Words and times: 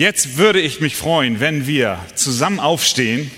Jetzt 0.00 0.38
würde 0.38 0.62
ich 0.62 0.80
mich 0.80 0.96
freuen, 0.96 1.40
wenn 1.40 1.66
wir 1.66 2.00
zusammen 2.14 2.58
aufstehen, 2.58 3.30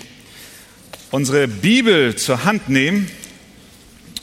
unsere 1.11 1.49
Bibel 1.49 2.15
zur 2.15 2.45
Hand 2.45 2.69
nehmen 2.69 3.11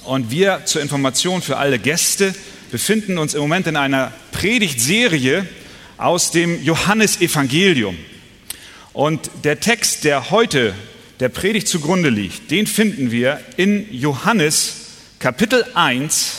und 0.05 0.31
wir 0.31 0.63
zur 0.65 0.81
Information 0.81 1.43
für 1.43 1.59
alle 1.59 1.79
Gäste 1.79 2.35
befinden 2.71 3.19
uns 3.19 3.35
im 3.35 3.43
Moment 3.43 3.67
in 3.67 3.77
einer 3.77 4.11
Predigtserie 4.33 5.47
aus 5.99 6.31
dem 6.31 6.65
Johannesevangelium. 6.65 7.99
Und 8.95 9.31
der 9.45 9.61
Text, 9.61 10.05
der 10.05 10.31
heute 10.31 10.73
der 11.21 11.29
Predigt 11.29 11.69
zugrunde 11.69 12.09
liegt, 12.09 12.51
den 12.51 12.67
finden 12.67 13.11
wir 13.11 13.39
in 13.59 13.87
Johannes 13.93 14.77
Kapitel 15.19 15.63
1, 15.75 16.37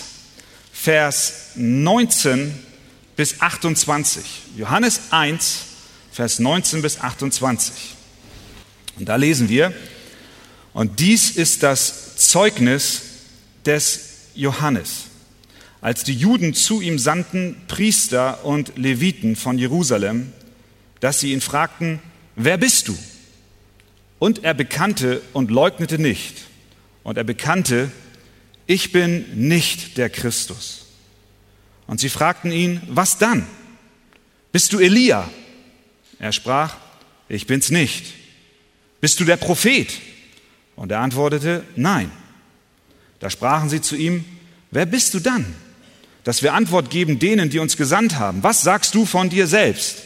Vers 0.74 1.52
19 1.54 2.56
bis 3.16 3.40
28. 3.40 4.24
Johannes 4.58 5.00
1, 5.12 5.66
Vers 6.12 6.40
19 6.40 6.82
bis 6.82 7.00
28. 7.00 7.96
Und 9.00 9.08
da 9.08 9.16
lesen 9.16 9.48
wir, 9.48 9.74
und 10.74 11.00
dies 11.00 11.32
ist 11.32 11.64
das 11.64 12.18
Zeugnis 12.18 13.02
des 13.66 14.02
Johannes. 14.36 15.06
Als 15.80 16.04
die 16.04 16.14
Juden 16.14 16.54
zu 16.54 16.82
ihm 16.82 17.00
sandten, 17.00 17.56
Priester 17.68 18.46
und 18.46 18.78
Leviten 18.78 19.36
von 19.36 19.58
Jerusalem, 19.58 20.32
dass 21.00 21.20
sie 21.20 21.32
ihn 21.32 21.42
fragten, 21.42 22.00
wer 22.36 22.58
bist 22.58 22.90
du? 22.90 22.98
Und 24.20 24.44
er 24.44 24.54
bekannte 24.54 25.22
und 25.34 25.50
leugnete 25.50 25.98
nicht. 25.98 26.44
Und 27.04 27.18
er 27.18 27.24
bekannte, 27.24 27.92
ich 28.68 28.92
bin 28.92 29.48
nicht 29.48 29.98
der 29.98 30.10
Christus. 30.10 30.86
Und 31.88 32.00
sie 32.00 32.10
fragten 32.10 32.52
ihn, 32.52 32.82
was 32.88 33.18
dann? 33.18 33.48
Bist 34.52 34.74
du 34.74 34.80
Elia? 34.80 35.28
Er 36.22 36.32
sprach, 36.32 36.76
ich 37.30 37.48
bin's 37.48 37.72
nicht. 37.72 38.14
Bist 39.02 39.20
du 39.20 39.26
der 39.26 39.38
Prophet? 39.38 39.92
Und 40.76 40.92
er 40.92 41.00
antwortete, 41.00 41.64
nein. 41.76 42.12
Da 43.20 43.32
sprachen 43.32 43.70
sie 43.70 43.82
zu 43.82 43.96
ihm, 43.96 44.24
wer 44.70 44.86
bist 44.86 45.16
du 45.16 45.20
dann? 45.20 45.56
Dass 46.24 46.44
wir 46.44 46.54
Antwort 46.54 46.92
geben 46.92 47.18
denen, 47.18 47.50
die 47.50 47.58
uns 47.58 47.76
gesandt 47.76 48.20
haben. 48.20 48.44
Was 48.44 48.62
sagst 48.62 48.94
du 48.94 49.08
von 49.08 49.32
dir 49.32 49.48
selbst? 49.48 50.04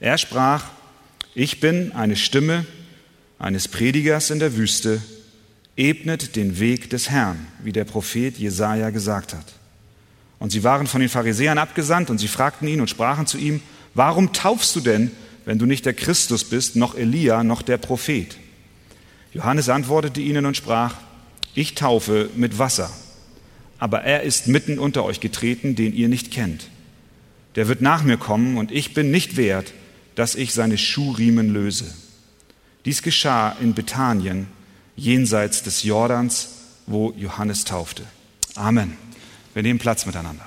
Er 0.00 0.16
sprach, 0.16 0.64
ich 1.34 1.60
bin 1.60 1.92
eine 1.92 2.16
Stimme 2.16 2.64
eines 3.38 3.68
Predigers 3.68 4.30
in 4.30 4.38
der 4.38 4.56
Wüste, 4.56 5.02
ebnet 5.76 6.36
den 6.36 6.58
Weg 6.58 6.88
des 6.88 7.10
Herrn, 7.10 7.46
wie 7.62 7.72
der 7.72 7.84
Prophet 7.84 8.38
Jesaja 8.38 8.88
gesagt 8.88 9.34
hat. 9.34 9.52
Und 10.38 10.52
sie 10.52 10.64
waren 10.64 10.86
von 10.86 11.02
den 11.02 11.10
Pharisäern 11.10 11.58
abgesandt 11.58 12.08
und 12.08 12.16
sie 12.16 12.28
fragten 12.28 12.66
ihn 12.66 12.80
und 12.80 12.88
sprachen 12.88 13.26
zu 13.26 13.36
ihm, 13.36 13.60
warum 13.92 14.32
taufst 14.32 14.74
du 14.74 14.80
denn, 14.80 15.10
wenn 15.50 15.58
du 15.58 15.66
nicht 15.66 15.84
der 15.84 15.94
Christus 15.94 16.44
bist, 16.44 16.76
noch 16.76 16.94
Elia, 16.94 17.42
noch 17.42 17.62
der 17.62 17.76
Prophet. 17.76 18.36
Johannes 19.34 19.68
antwortete 19.68 20.20
ihnen 20.20 20.46
und 20.46 20.56
sprach, 20.56 20.94
ich 21.56 21.74
taufe 21.74 22.30
mit 22.36 22.60
Wasser, 22.60 22.88
aber 23.80 24.02
er 24.02 24.22
ist 24.22 24.46
mitten 24.46 24.78
unter 24.78 25.02
euch 25.02 25.18
getreten, 25.18 25.74
den 25.74 25.92
ihr 25.92 26.06
nicht 26.06 26.30
kennt. 26.30 26.68
Der 27.56 27.66
wird 27.66 27.80
nach 27.80 28.04
mir 28.04 28.16
kommen 28.16 28.58
und 28.58 28.70
ich 28.70 28.94
bin 28.94 29.10
nicht 29.10 29.36
wert, 29.36 29.72
dass 30.14 30.36
ich 30.36 30.54
seine 30.54 30.78
Schuhriemen 30.78 31.52
löse. 31.52 31.92
Dies 32.84 33.02
geschah 33.02 33.56
in 33.60 33.74
Bethanien, 33.74 34.46
jenseits 34.94 35.64
des 35.64 35.82
Jordans, 35.82 36.50
wo 36.86 37.12
Johannes 37.16 37.64
taufte. 37.64 38.04
Amen. 38.54 38.96
Wir 39.54 39.64
nehmen 39.64 39.80
Platz 39.80 40.06
miteinander. 40.06 40.46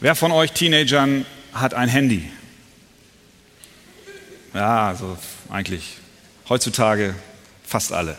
Wer 0.00 0.16
von 0.16 0.32
euch 0.32 0.50
Teenagern 0.50 1.24
hat 1.60 1.74
ein 1.74 1.88
Handy. 1.88 2.28
Ja, 4.54 4.88
also 4.88 5.18
eigentlich 5.50 5.98
heutzutage 6.48 7.14
fast 7.64 7.92
alle. 7.92 8.16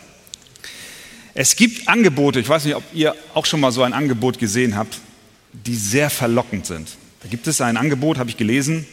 Es 1.33 1.55
gibt 1.55 1.87
Angebote, 1.87 2.39
ich 2.39 2.49
weiß 2.49 2.65
nicht, 2.65 2.75
ob 2.75 2.83
ihr 2.93 3.15
auch 3.33 3.45
schon 3.45 3.59
mal 3.59 3.71
so 3.71 3.83
ein 3.83 3.93
Angebot 3.93 4.39
gesehen 4.39 4.75
habt, 4.75 4.99
die 5.53 5.75
sehr 5.75 6.09
verlockend 6.09 6.65
sind. 6.65 6.89
Da 7.21 7.29
gibt 7.29 7.47
es 7.47 7.61
ein 7.61 7.77
Angebot, 7.77 8.17
habe 8.17 8.29
ich 8.29 8.37
gelesen, 8.37 8.85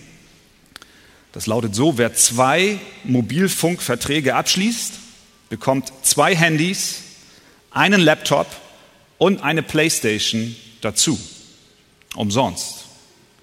das 1.33 1.47
lautet 1.47 1.75
so, 1.75 1.99
wer 1.99 2.15
zwei 2.15 2.79
Mobilfunkverträge 3.03 4.37
abschließt, 4.37 4.93
bekommt 5.49 5.93
zwei 6.03 6.37
Handys, 6.37 7.03
einen 7.73 8.01
Laptop 8.01 8.47
und 9.19 9.43
eine 9.43 9.65
Playstation 9.65 10.55
dazu. 10.81 11.19
Umsonst. 12.15 12.84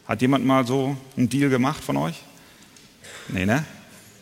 Hat 0.07 0.22
jemand 0.22 0.45
mal 0.45 0.66
so 0.66 0.97
einen 1.17 1.29
Deal 1.29 1.50
gemacht 1.50 1.84
von 1.84 1.97
euch? 1.97 2.16
Nee, 3.28 3.45
ne? 3.45 3.66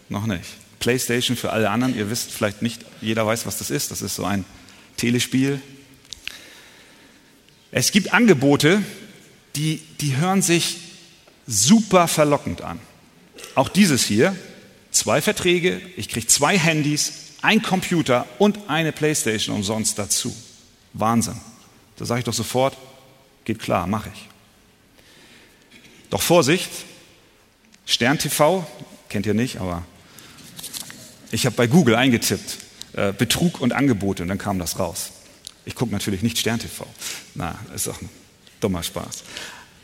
Noch 0.09 0.25
nicht. 0.25 0.45
PlayStation 0.79 1.35
für 1.35 1.51
alle 1.51 1.69
anderen, 1.69 1.95
ihr 1.95 2.09
wisst 2.09 2.31
vielleicht 2.31 2.61
nicht, 2.61 2.85
jeder 3.01 3.25
weiß, 3.25 3.45
was 3.45 3.57
das 3.57 3.69
ist. 3.69 3.91
Das 3.91 4.01
ist 4.01 4.15
so 4.15 4.25
ein 4.25 4.45
Telespiel. 4.97 5.61
Es 7.71 7.91
gibt 7.91 8.13
Angebote, 8.13 8.81
die, 9.55 9.81
die 10.01 10.15
hören 10.17 10.41
sich 10.41 10.77
super 11.45 12.07
verlockend 12.07 12.61
an. 12.61 12.79
Auch 13.55 13.69
dieses 13.69 14.05
hier, 14.05 14.35
zwei 14.91 15.21
Verträge, 15.21 15.81
ich 15.97 16.09
kriege 16.09 16.27
zwei 16.27 16.57
Handys, 16.57 17.13
ein 17.41 17.61
Computer 17.61 18.25
und 18.37 18.69
eine 18.69 18.91
Playstation 18.91 19.55
umsonst 19.55 19.97
dazu. 19.97 20.35
Wahnsinn. 20.93 21.39
Da 21.97 22.05
sage 22.05 22.19
ich 22.19 22.25
doch 22.25 22.33
sofort, 22.33 22.77
geht 23.45 23.59
klar, 23.59 23.87
mache 23.87 24.11
ich. 24.13 24.29
Doch 26.09 26.21
Vorsicht, 26.21 26.69
Stern 27.85 28.17
TV, 28.17 28.65
kennt 29.09 29.25
ihr 29.25 29.33
nicht, 29.33 29.57
aber 29.57 29.83
ich 31.31 31.45
habe 31.45 31.55
bei 31.55 31.67
Google 31.67 31.95
eingetippt, 31.95 32.57
äh, 32.93 33.13
Betrug 33.13 33.61
und 33.61 33.73
Angebote 33.73 34.23
und 34.23 34.29
dann 34.29 34.37
kam 34.37 34.59
das 34.59 34.79
raus. 34.79 35.11
Ich 35.65 35.75
gucke 35.75 35.91
natürlich 35.91 36.23
nicht 36.23 36.37
Stern 36.37 36.59
TV. 36.59 36.85
Na, 37.35 37.59
ist 37.75 37.87
doch 37.87 38.01
ein 38.01 38.09
dummer 38.59 38.81
Spaß. 38.81 39.23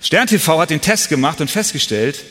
Stern 0.02 0.28
TV 0.28 0.60
hat 0.60 0.70
den 0.72 0.82
Test 0.82 1.10
gemacht 1.10 1.42
und 1.42 1.50
festgestellt, 1.50 2.24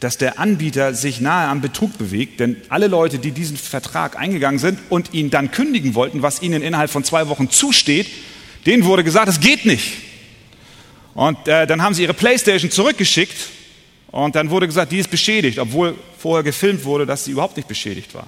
dass 0.00 0.18
der 0.18 0.38
Anbieter 0.38 0.94
sich 0.94 1.20
nahe 1.20 1.48
am 1.48 1.60
Betrug 1.60 1.96
bewegt, 1.98 2.40
denn 2.40 2.56
alle 2.68 2.86
Leute, 2.86 3.18
die 3.18 3.30
diesen 3.30 3.56
Vertrag 3.56 4.16
eingegangen 4.16 4.58
sind 4.58 4.78
und 4.90 5.14
ihn 5.14 5.30
dann 5.30 5.50
kündigen 5.50 5.94
wollten, 5.94 6.22
was 6.22 6.42
ihnen 6.42 6.62
innerhalb 6.62 6.90
von 6.90 7.04
zwei 7.04 7.28
Wochen 7.28 7.50
zusteht, 7.50 8.08
denen 8.66 8.84
wurde 8.84 9.04
gesagt, 9.04 9.28
es 9.28 9.40
geht 9.40 9.64
nicht. 9.64 10.05
Und 11.16 11.48
äh, 11.48 11.66
dann 11.66 11.80
haben 11.80 11.94
sie 11.94 12.02
ihre 12.02 12.12
Playstation 12.12 12.70
zurückgeschickt 12.70 13.48
und 14.08 14.36
dann 14.36 14.50
wurde 14.50 14.66
gesagt, 14.66 14.92
die 14.92 14.98
ist 14.98 15.10
beschädigt, 15.10 15.58
obwohl 15.58 15.96
vorher 16.18 16.42
gefilmt 16.42 16.84
wurde, 16.84 17.06
dass 17.06 17.24
sie 17.24 17.30
überhaupt 17.30 17.56
nicht 17.56 17.68
beschädigt 17.68 18.14
war. 18.14 18.26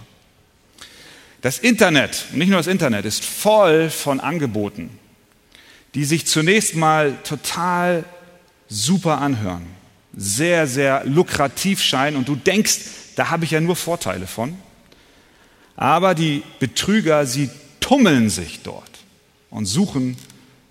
Das 1.43 1.59
Internet, 1.59 2.25
nicht 2.32 2.49
nur 2.49 2.56
das 2.56 2.66
Internet, 2.66 3.04
ist 3.04 3.26
voll 3.26 3.91
von 3.91 4.21
Angeboten, 4.21 4.88
die 5.94 6.06
sich 6.06 6.26
zunächst 6.26 6.76
mal 6.76 7.19
total 7.25 8.04
super 8.71 9.20
anhören, 9.20 9.66
sehr, 10.16 10.66
sehr 10.66 11.05
lukrativ 11.05 11.82
scheinen 11.82 12.16
und 12.16 12.26
du 12.26 12.37
denkst, 12.37 12.78
da 13.16 13.28
habe 13.28 13.44
ich 13.44 13.50
ja 13.50 13.60
nur 13.60 13.76
Vorteile 13.76 14.26
von. 14.26 14.56
Aber 15.76 16.15
die 16.15 16.43
Betrüger, 16.59 17.26
sie 17.26 17.50
tummeln 17.81 18.31
sich 18.31 18.60
dort 18.62 18.91
und 19.50 19.66
suchen 19.66 20.16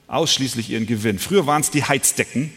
ausschließlich 0.07 0.69
ihren 0.69 0.87
Gewinn. 0.87 1.19
Früher 1.19 1.45
waren 1.45 1.61
es 1.61 1.71
die 1.71 1.83
Heizdecken 1.83 2.53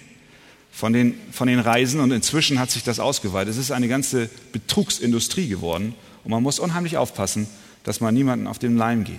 von 0.71 0.93
den, 0.93 1.15
von 1.33 1.49
den 1.49 1.59
Reisen 1.59 2.01
und 2.01 2.13
inzwischen 2.13 2.59
hat 2.59 2.71
sich 2.71 2.85
das 2.85 3.01
ausgeweitet. 3.01 3.53
Es 3.53 3.59
ist 3.59 3.73
eine 3.73 3.89
ganze 3.89 4.31
Betrugsindustrie 4.53 5.49
geworden 5.49 5.95
und 6.25 6.31
man 6.31 6.43
muss 6.43 6.59
unheimlich 6.59 6.97
aufpassen, 6.97 7.49
dass 7.85 8.01
man 8.01 8.15
niemanden 8.15 8.47
auf 8.47 8.59
den 8.59 8.77
Leim 8.77 9.05
geht. 9.05 9.19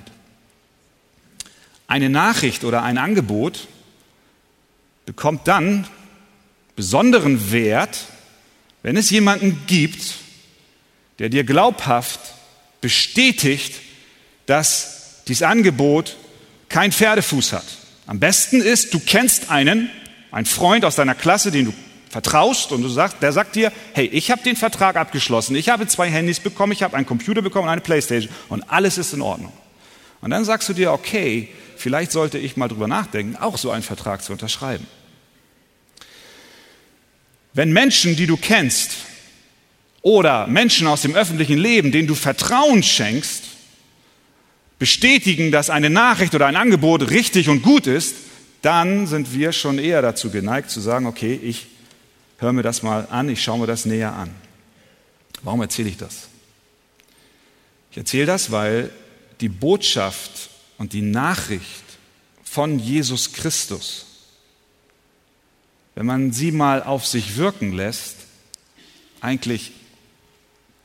Eine 1.87 2.09
Nachricht 2.09 2.63
oder 2.63 2.83
ein 2.83 2.97
Angebot 2.97 3.67
bekommt 5.05 5.47
dann 5.47 5.87
besonderen 6.75 7.51
Wert, 7.51 8.05
wenn 8.81 8.95
es 8.95 9.09
jemanden 9.09 9.61
gibt, 9.67 10.15
der 11.19 11.29
dir 11.29 11.43
glaubhaft 11.43 12.19
bestätigt, 12.79 13.75
dass 14.45 15.23
dieses 15.27 15.43
Angebot 15.43 16.15
kein 16.69 16.91
Pferdefuß 16.91 17.53
hat. 17.53 17.80
Am 18.11 18.19
besten 18.19 18.61
ist, 18.61 18.93
du 18.93 18.99
kennst 18.99 19.51
einen, 19.51 19.89
einen 20.31 20.45
Freund 20.45 20.83
aus 20.83 20.95
deiner 20.97 21.15
Klasse, 21.15 21.49
den 21.49 21.67
du 21.67 21.73
vertraust 22.09 22.73
und 22.73 22.81
du 22.81 22.89
sagst, 22.89 23.21
der 23.21 23.31
sagt 23.31 23.55
dir, 23.55 23.71
hey, 23.93 24.05
ich 24.07 24.31
habe 24.31 24.43
den 24.43 24.57
Vertrag 24.57 24.97
abgeschlossen, 24.97 25.55
ich 25.55 25.69
habe 25.69 25.87
zwei 25.87 26.09
Handys 26.09 26.41
bekommen, 26.41 26.73
ich 26.73 26.83
habe 26.83 26.97
einen 26.97 27.05
Computer 27.05 27.41
bekommen 27.41 27.67
und 27.67 27.71
eine 27.71 27.79
Playstation 27.79 28.29
und 28.49 28.69
alles 28.69 28.97
ist 28.97 29.13
in 29.13 29.21
Ordnung. 29.21 29.53
Und 30.19 30.31
dann 30.31 30.43
sagst 30.43 30.67
du 30.67 30.73
dir, 30.73 30.91
okay, 30.91 31.47
vielleicht 31.77 32.11
sollte 32.11 32.37
ich 32.37 32.57
mal 32.57 32.67
drüber 32.67 32.89
nachdenken, 32.89 33.37
auch 33.37 33.57
so 33.57 33.71
einen 33.71 33.81
Vertrag 33.81 34.21
zu 34.21 34.33
unterschreiben. 34.33 34.85
Wenn 37.53 37.71
Menschen, 37.71 38.17
die 38.17 38.27
du 38.27 38.35
kennst, 38.35 38.91
oder 40.01 40.47
Menschen 40.47 40.85
aus 40.85 41.01
dem 41.03 41.15
öffentlichen 41.15 41.57
Leben, 41.57 41.93
denen 41.93 42.09
du 42.09 42.15
Vertrauen 42.15 42.83
schenkst, 42.83 43.50
bestätigen, 44.81 45.51
dass 45.51 45.69
eine 45.69 45.91
Nachricht 45.91 46.33
oder 46.33 46.47
ein 46.47 46.55
Angebot 46.55 47.11
richtig 47.11 47.49
und 47.49 47.61
gut 47.61 47.85
ist, 47.85 48.15
dann 48.63 49.05
sind 49.05 49.31
wir 49.31 49.51
schon 49.51 49.77
eher 49.77 50.01
dazu 50.01 50.31
geneigt 50.31 50.71
zu 50.71 50.81
sagen, 50.81 51.05
okay, 51.05 51.39
ich 51.39 51.67
hör 52.39 52.51
mir 52.51 52.63
das 52.63 52.81
mal 52.81 53.07
an, 53.11 53.29
ich 53.29 53.43
schaue 53.43 53.59
mir 53.59 53.67
das 53.67 53.85
näher 53.85 54.11
an. 54.13 54.33
Warum 55.43 55.61
erzähle 55.61 55.87
ich 55.87 55.97
das? 55.97 56.29
Ich 57.91 57.97
erzähle 57.97 58.25
das, 58.25 58.49
weil 58.49 58.89
die 59.39 59.49
Botschaft 59.49 60.49
und 60.79 60.93
die 60.93 61.03
Nachricht 61.03 61.83
von 62.43 62.79
Jesus 62.79 63.33
Christus, 63.33 64.07
wenn 65.93 66.07
man 66.07 66.31
sie 66.31 66.51
mal 66.51 66.81
auf 66.81 67.05
sich 67.05 67.37
wirken 67.37 67.71
lässt, 67.73 68.15
eigentlich 69.19 69.73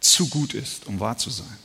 zu 0.00 0.28
gut 0.28 0.52
ist, 0.52 0.86
um 0.86 1.00
wahr 1.00 1.16
zu 1.16 1.30
sein. 1.30 1.56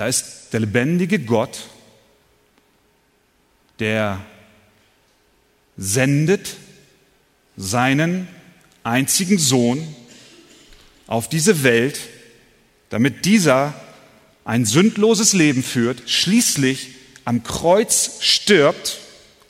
Da 0.00 0.06
ist 0.06 0.54
der 0.54 0.60
lebendige 0.60 1.18
Gott, 1.18 1.58
der 3.80 4.24
sendet 5.76 6.56
seinen 7.58 8.26
einzigen 8.82 9.36
Sohn 9.36 9.94
auf 11.06 11.28
diese 11.28 11.64
Welt, 11.64 12.00
damit 12.88 13.26
dieser 13.26 13.74
ein 14.46 14.64
sündloses 14.64 15.34
Leben 15.34 15.62
führt, 15.62 16.08
schließlich 16.08 16.94
am 17.26 17.42
Kreuz 17.42 18.22
stirbt, 18.22 19.00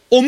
um 0.09 0.27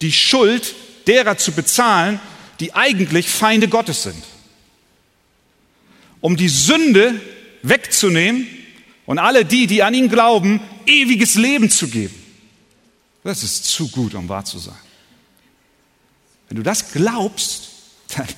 die 0.00 0.10
Schuld 0.10 0.74
derer 1.06 1.38
zu 1.38 1.52
bezahlen, 1.52 2.18
die 2.58 2.74
eigentlich 2.74 3.28
Feinde 3.28 3.68
Gottes 3.68 4.02
sind. 4.02 4.24
Um 6.20 6.36
die 6.36 6.48
Sünde 6.48 7.20
wegzunehmen 7.62 8.48
und 9.06 9.18
alle 9.18 9.44
die, 9.44 9.66
die 9.66 9.82
an 9.82 9.94
ihn 9.94 10.08
glauben, 10.08 10.60
ewiges 10.86 11.34
Leben 11.34 11.70
zu 11.70 11.88
geben. 11.88 12.14
Das 13.24 13.42
ist 13.42 13.64
zu 13.64 13.88
gut, 13.88 14.14
um 14.14 14.28
wahr 14.28 14.44
zu 14.44 14.58
sein. 14.58 14.78
Wenn 16.48 16.56
du 16.56 16.62
das 16.62 16.92
glaubst, 16.92 17.70
dann, 18.16 18.28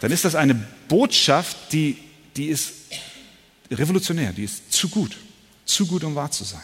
dann 0.00 0.10
ist 0.10 0.24
das 0.24 0.34
eine 0.34 0.54
Botschaft, 0.88 1.72
die, 1.72 1.96
die 2.36 2.46
ist 2.46 2.72
revolutionär, 3.70 4.32
die 4.32 4.44
ist 4.44 4.72
zu 4.72 4.88
gut, 4.88 5.16
zu 5.64 5.86
gut, 5.86 6.04
um 6.04 6.14
wahr 6.14 6.30
zu 6.30 6.44
sein. 6.44 6.62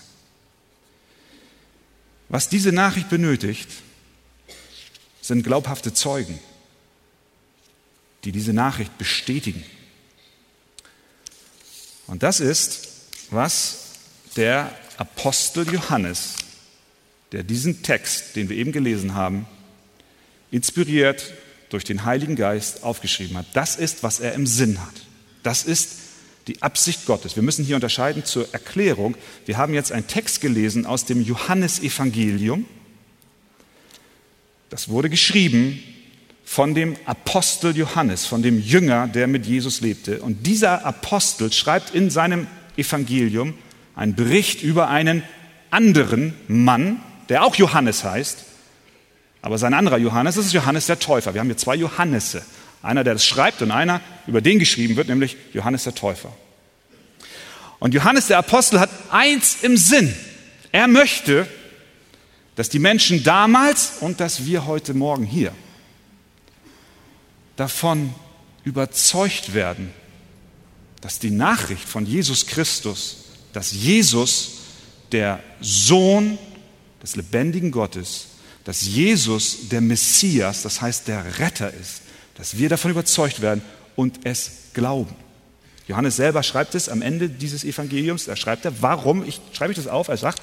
Was 2.28 2.48
diese 2.48 2.72
Nachricht 2.72 3.08
benötigt, 3.08 3.69
sind 5.20 5.42
glaubhafte 5.42 5.94
Zeugen, 5.94 6.38
die 8.25 8.32
diese 8.32 8.52
Nachricht 8.52 8.96
bestätigen. 8.98 9.64
Und 12.06 12.22
das 12.22 12.40
ist, 12.40 12.88
was 13.34 13.84
der 14.36 14.72
Apostel 14.96 15.70
Johannes, 15.72 16.34
der 17.32 17.42
diesen 17.42 17.82
Text, 17.82 18.36
den 18.36 18.48
wir 18.48 18.56
eben 18.56 18.72
gelesen 18.72 19.14
haben, 19.14 19.46
inspiriert 20.50 21.32
durch 21.70 21.84
den 21.84 22.04
Heiligen 22.04 22.36
Geist 22.36 22.84
aufgeschrieben 22.84 23.36
hat. 23.36 23.46
Das 23.54 23.76
ist, 23.76 24.02
was 24.02 24.20
er 24.20 24.34
im 24.34 24.46
Sinn 24.46 24.81
hat. 24.81 24.94
Das 25.42 25.64
ist 25.64 25.90
die 26.46 26.62
Absicht 26.62 27.06
Gottes. 27.06 27.36
Wir 27.36 27.42
müssen 27.42 27.64
hier 27.64 27.75
unterscheiden 27.75 28.25
zur 28.25 28.52
Erklärung. 28.52 29.16
Wir 29.46 29.56
haben 29.56 29.75
jetzt 29.75 29.92
einen 29.92 30.06
Text 30.06 30.40
gelesen 30.40 30.86
aus 30.86 31.04
dem 31.04 31.22
Johannesevangelium. 31.22 32.66
Das 34.70 34.88
wurde 34.88 35.10
geschrieben 35.10 35.82
von 36.44 36.75
dem 36.75 36.96
Apostel 37.06 37.76
Johannes, 37.76 38.26
von 38.26 38.42
dem 38.42 38.60
Jünger, 38.60 39.08
der 39.08 39.26
mit 39.26 39.46
Jesus 39.46 39.81
lebte. 39.81 40.20
Und 40.20 40.46
dieser 40.46 40.84
Apostel 40.84 41.52
schreibt 41.52 41.94
in 41.94 42.10
seinem 42.10 42.46
Evangelium 42.76 43.55
einen 43.94 44.15
Bericht 44.15 44.62
über 44.62 44.88
einen 44.88 45.23
anderen 45.71 46.35
Mann, 46.49 47.00
der 47.29 47.44
auch 47.44 47.56
Johannes 47.56 48.05
heißt, 48.05 48.44
aber 49.44 49.59
sein 49.59 49.75
anderer 49.75 49.99
Johannes, 49.99 50.37
das 50.37 50.47
ist 50.47 50.53
Johannes 50.55 50.87
der 50.87 50.99
Täufer. 50.99 51.35
Wir 51.35 51.41
haben 51.41 51.49
hier 51.49 51.59
zwei 51.59 51.75
Johannese. 51.75 52.43
Einer, 52.82 53.05
der 53.05 53.12
das 53.12 53.26
schreibt 53.26 53.61
und 53.61 53.71
einer, 53.71 54.00
über 54.26 54.41
den 54.41 54.59
geschrieben 54.59 54.97
wird, 54.97 55.09
nämlich 55.09 55.37
Johannes 55.53 55.85
der 55.85 55.94
Täufer. 55.94 56.35
Und 57.79 57.93
Johannes 57.93 58.29
der 58.29 58.38
Apostel 58.38 58.81
hat 58.81 58.88
eins 59.11 59.59
im 59.62 59.77
Sinn. 59.77 60.15
Er 60.73 60.88
möchte, 60.88 61.47
dass 62.56 62.70
die 62.70 62.79
Menschen 62.79 63.23
damals 63.23 63.99
und 64.00 64.19
dass 64.19 64.47
wir 64.47 64.65
heute 64.65 64.94
Morgen 64.94 65.25
hier 65.25 65.53
davon 67.56 68.15
überzeugt 68.65 69.53
werden, 69.53 69.93
dass 71.05 71.21
die 71.21 71.31
Nachricht 71.31 71.89
von 71.89 72.05
Jesus 72.05 72.47
Christus, 72.47 73.19
dass 73.53 73.71
Jesus 73.71 74.55
der 75.12 75.39
Sohn 75.61 76.37
des 77.01 77.15
lebendigen 77.15 77.71
Gottes 77.71 78.27
dass 78.65 78.87
Jesus 78.87 79.69
der 79.69 79.83
Messias, 79.83 80.62
das 80.62 80.81
heißt 80.81 81.06
der 81.06 81.39
Retter 81.39 81.73
ist, 81.73 82.01
dass 82.37 82.56
wir 82.56 82.69
davon 82.69 82.91
überzeugt 82.91 83.41
werden 83.41 83.62
und 83.95 84.21
es 84.25 84.51
glauben. 84.73 85.15
Johannes 85.87 86.17
selber 86.17 86.43
schreibt 86.43 86.75
es 86.75 86.89
am 86.89 87.03
Ende 87.03 87.29
dieses 87.29 87.62
Evangeliums, 87.62 88.25
da 88.25 88.37
schreibt 88.37 88.65
er, 88.65 88.83
warum, 88.83 89.25
ich 89.27 89.41
schreibe 89.53 89.73
ich 89.73 89.77
das 89.77 89.87
auf, 89.87 90.09
er 90.09 90.17
sagt, 90.17 90.41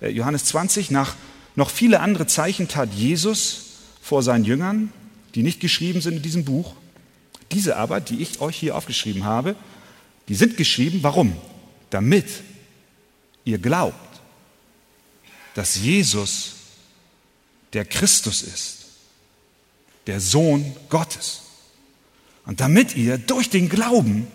äh, 0.00 0.08
Johannes 0.08 0.44
20, 0.46 0.90
nach 0.90 1.14
noch 1.54 1.70
viele 1.70 2.00
andere 2.00 2.26
Zeichen 2.26 2.66
tat 2.66 2.92
Jesus 2.92 3.62
vor 4.02 4.22
seinen 4.22 4.44
Jüngern, 4.44 4.92
die 5.36 5.44
nicht 5.44 5.60
geschrieben 5.60 6.00
sind 6.00 6.16
in 6.16 6.22
diesem 6.22 6.44
Buch. 6.44 6.74
Diese 7.52 7.76
aber, 7.76 8.00
die 8.00 8.20
ich 8.20 8.40
euch 8.40 8.56
hier 8.56 8.76
aufgeschrieben 8.76 9.24
habe, 9.24 9.54
die 10.30 10.36
sind 10.36 10.56
geschrieben, 10.56 11.00
warum? 11.02 11.36
Damit 11.90 12.26
ihr 13.44 13.58
glaubt, 13.58 14.20
dass 15.56 15.74
Jesus 15.74 16.52
der 17.72 17.84
Christus 17.84 18.42
ist, 18.42 18.76
der 20.06 20.20
Sohn 20.20 20.76
Gottes. 20.88 21.40
Und 22.46 22.60
damit 22.60 22.94
ihr 22.94 23.18
durch 23.18 23.50
den 23.50 23.68
Glauben 23.68 24.28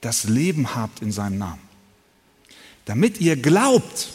das 0.00 0.24
Leben 0.24 0.74
habt 0.74 1.02
in 1.02 1.12
seinem 1.12 1.38
Namen. 1.38 1.62
Damit 2.84 3.20
ihr 3.20 3.36
glaubt, 3.36 4.08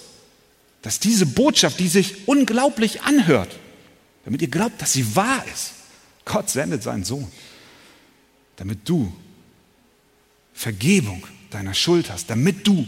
dass 0.82 1.00
diese 1.00 1.26
Botschaft, 1.26 1.80
die 1.80 1.88
sich 1.88 2.28
unglaublich 2.28 3.04
anhört, 3.04 3.58
damit 4.26 4.42
ihr 4.42 4.50
glaubt, 4.50 4.82
dass 4.82 4.92
sie 4.92 5.16
wahr 5.16 5.46
ist. 5.54 5.72
Gott 6.26 6.50
sendet 6.50 6.84
seinen 6.84 7.06
Sohn, 7.06 7.32
damit 8.58 8.80
du 8.90 9.14
Vergebung 10.58 11.24
deiner 11.52 11.76
Schuld 11.76 12.10
hast, 12.10 12.32
damit 12.32 12.66
du 12.66 12.88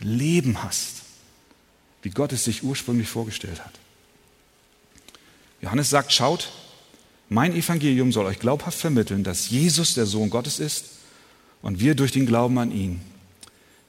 Leben 0.00 0.62
hast, 0.62 1.02
wie 2.00 2.08
Gott 2.08 2.32
es 2.32 2.44
sich 2.44 2.62
ursprünglich 2.62 3.08
vorgestellt 3.08 3.62
hat. 3.62 3.74
Johannes 5.60 5.90
sagt, 5.90 6.14
schaut, 6.14 6.50
mein 7.28 7.54
Evangelium 7.54 8.10
soll 8.10 8.24
euch 8.24 8.38
glaubhaft 8.38 8.78
vermitteln, 8.78 9.22
dass 9.22 9.50
Jesus 9.50 9.92
der 9.92 10.06
Sohn 10.06 10.30
Gottes 10.30 10.58
ist 10.58 10.86
und 11.60 11.78
wir 11.78 11.94
durch 11.94 12.10
den 12.10 12.24
Glauben 12.24 12.58
an 12.58 12.72
ihn 12.72 13.02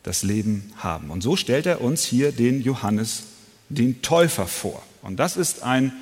das 0.03 0.23
Leben 0.23 0.73
haben. 0.75 1.09
Und 1.09 1.21
so 1.21 1.37
stellt 1.37 1.65
er 1.65 1.79
uns 1.79 2.03
hier 2.03 2.33
den 2.33 2.61
Johannes, 2.61 3.23
den 3.69 4.01
Täufer 4.01 4.45
vor. 4.45 4.83
Und 5.01 5.21
das 5.21 5.37
ist 5.37 5.63
ein 5.63 5.93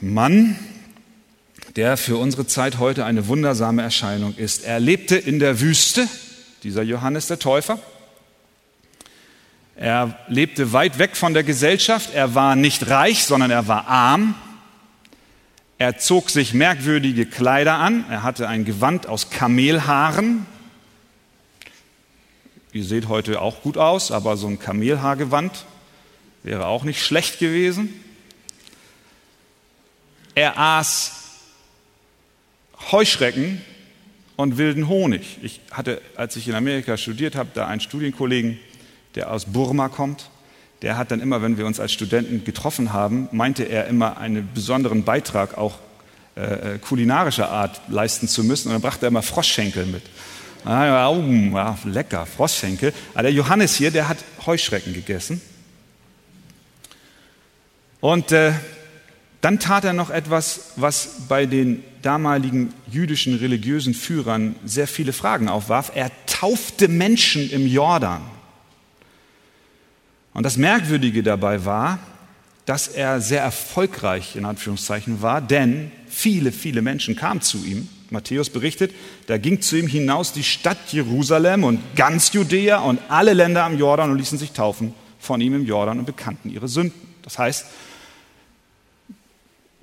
Mann, 0.00 0.56
der 1.76 1.96
für 1.96 2.16
unsere 2.16 2.46
Zeit 2.46 2.78
heute 2.78 3.04
eine 3.04 3.28
wundersame 3.28 3.82
Erscheinung 3.82 4.34
ist. 4.36 4.64
Er 4.64 4.80
lebte 4.80 5.16
in 5.16 5.38
der 5.38 5.60
Wüste, 5.60 6.08
dieser 6.62 6.82
Johannes 6.82 7.28
der 7.28 7.38
Täufer. 7.38 7.78
Er 9.76 10.18
lebte 10.28 10.72
weit 10.72 10.98
weg 10.98 11.16
von 11.16 11.32
der 11.32 11.42
Gesellschaft. 11.42 12.12
Er 12.12 12.34
war 12.34 12.56
nicht 12.56 12.88
reich, 12.90 13.24
sondern 13.24 13.50
er 13.50 13.66
war 13.66 13.86
arm. 13.86 14.34
Er 15.78 15.96
zog 15.96 16.28
sich 16.28 16.52
merkwürdige 16.52 17.24
Kleider 17.24 17.74
an. 17.74 18.04
Er 18.10 18.22
hatte 18.22 18.48
ein 18.48 18.64
Gewand 18.64 19.06
aus 19.06 19.30
Kamelhaaren. 19.30 20.44
Ihr 22.72 22.84
seht 22.84 23.08
heute 23.08 23.40
auch 23.40 23.62
gut 23.62 23.78
aus, 23.78 24.12
aber 24.12 24.36
so 24.36 24.46
ein 24.48 24.58
Kamelhaargewand 24.58 25.64
wäre 26.42 26.66
auch 26.66 26.84
nicht 26.84 27.02
schlecht 27.02 27.38
gewesen. 27.38 27.94
Er 30.34 30.58
aß 30.58 31.19
Heuschrecken 32.90 33.60
und 34.36 34.56
wilden 34.56 34.88
Honig. 34.88 35.38
Ich 35.42 35.60
hatte, 35.70 36.00
als 36.16 36.36
ich 36.36 36.48
in 36.48 36.54
Amerika 36.54 36.96
studiert 36.96 37.36
habe, 37.36 37.50
da 37.54 37.66
einen 37.66 37.80
Studienkollegen, 37.80 38.58
der 39.14 39.30
aus 39.30 39.46
Burma 39.46 39.88
kommt, 39.88 40.30
der 40.82 40.96
hat 40.96 41.10
dann 41.10 41.20
immer, 41.20 41.42
wenn 41.42 41.58
wir 41.58 41.66
uns 41.66 41.78
als 41.78 41.92
Studenten 41.92 42.44
getroffen 42.44 42.92
haben, 42.92 43.28
meinte 43.32 43.64
er 43.64 43.86
immer 43.86 44.16
einen 44.16 44.48
besonderen 44.54 45.04
Beitrag 45.04 45.58
auch 45.58 45.78
äh, 46.36 46.74
äh 46.74 46.78
kulinarischer 46.78 47.50
Art 47.50 47.82
leisten 47.88 48.28
zu 48.28 48.44
müssen. 48.44 48.68
Und 48.68 48.74
dann 48.74 48.82
brachte 48.82 49.06
er 49.06 49.08
immer 49.08 49.22
Froschschenkel 49.22 49.84
mit. 49.84 50.02
Ah, 50.64 50.86
ja, 50.86 51.76
lecker, 51.84 52.26
Froschschenkel. 52.26 52.92
Aber 53.12 53.22
der 53.24 53.32
Johannes 53.32 53.74
hier, 53.76 53.90
der 53.90 54.08
hat 54.08 54.18
Heuschrecken 54.46 54.94
gegessen. 54.94 55.40
Und 58.00 58.32
äh, 58.32 58.52
dann 59.40 59.58
tat 59.58 59.84
er 59.84 59.92
noch 59.92 60.10
etwas, 60.10 60.72
was 60.76 61.22
bei 61.28 61.46
den 61.46 61.82
damaligen 62.02 62.74
jüdischen 62.90 63.36
religiösen 63.36 63.94
Führern 63.94 64.54
sehr 64.64 64.86
viele 64.86 65.12
Fragen 65.12 65.48
aufwarf. 65.48 65.92
Er 65.94 66.10
taufte 66.26 66.88
Menschen 66.88 67.50
im 67.50 67.66
Jordan. 67.66 68.22
Und 70.34 70.44
das 70.44 70.56
Merkwürdige 70.56 71.22
dabei 71.22 71.64
war, 71.64 71.98
dass 72.66 72.86
er 72.88 73.20
sehr 73.20 73.42
erfolgreich 73.42 74.36
in 74.36 74.44
Anführungszeichen 74.44 75.22
war, 75.22 75.40
denn 75.40 75.90
viele, 76.06 76.52
viele 76.52 76.82
Menschen 76.82 77.16
kamen 77.16 77.40
zu 77.40 77.58
ihm. 77.64 77.88
Matthäus 78.10 78.50
berichtet, 78.50 78.92
da 79.26 79.38
ging 79.38 79.60
zu 79.60 79.76
ihm 79.76 79.86
hinaus 79.86 80.32
die 80.32 80.42
Stadt 80.42 80.92
Jerusalem 80.92 81.64
und 81.64 81.80
ganz 81.96 82.32
Judäa 82.32 82.80
und 82.80 83.00
alle 83.08 83.34
Länder 83.34 83.64
am 83.64 83.78
Jordan 83.78 84.10
und 84.10 84.18
ließen 84.18 84.38
sich 84.38 84.52
taufen 84.52 84.94
von 85.18 85.40
ihm 85.40 85.54
im 85.54 85.64
Jordan 85.64 85.98
und 85.98 86.06
bekannten 86.06 86.50
ihre 86.50 86.68
Sünden. 86.68 87.08
Das 87.22 87.38
heißt, 87.38 87.66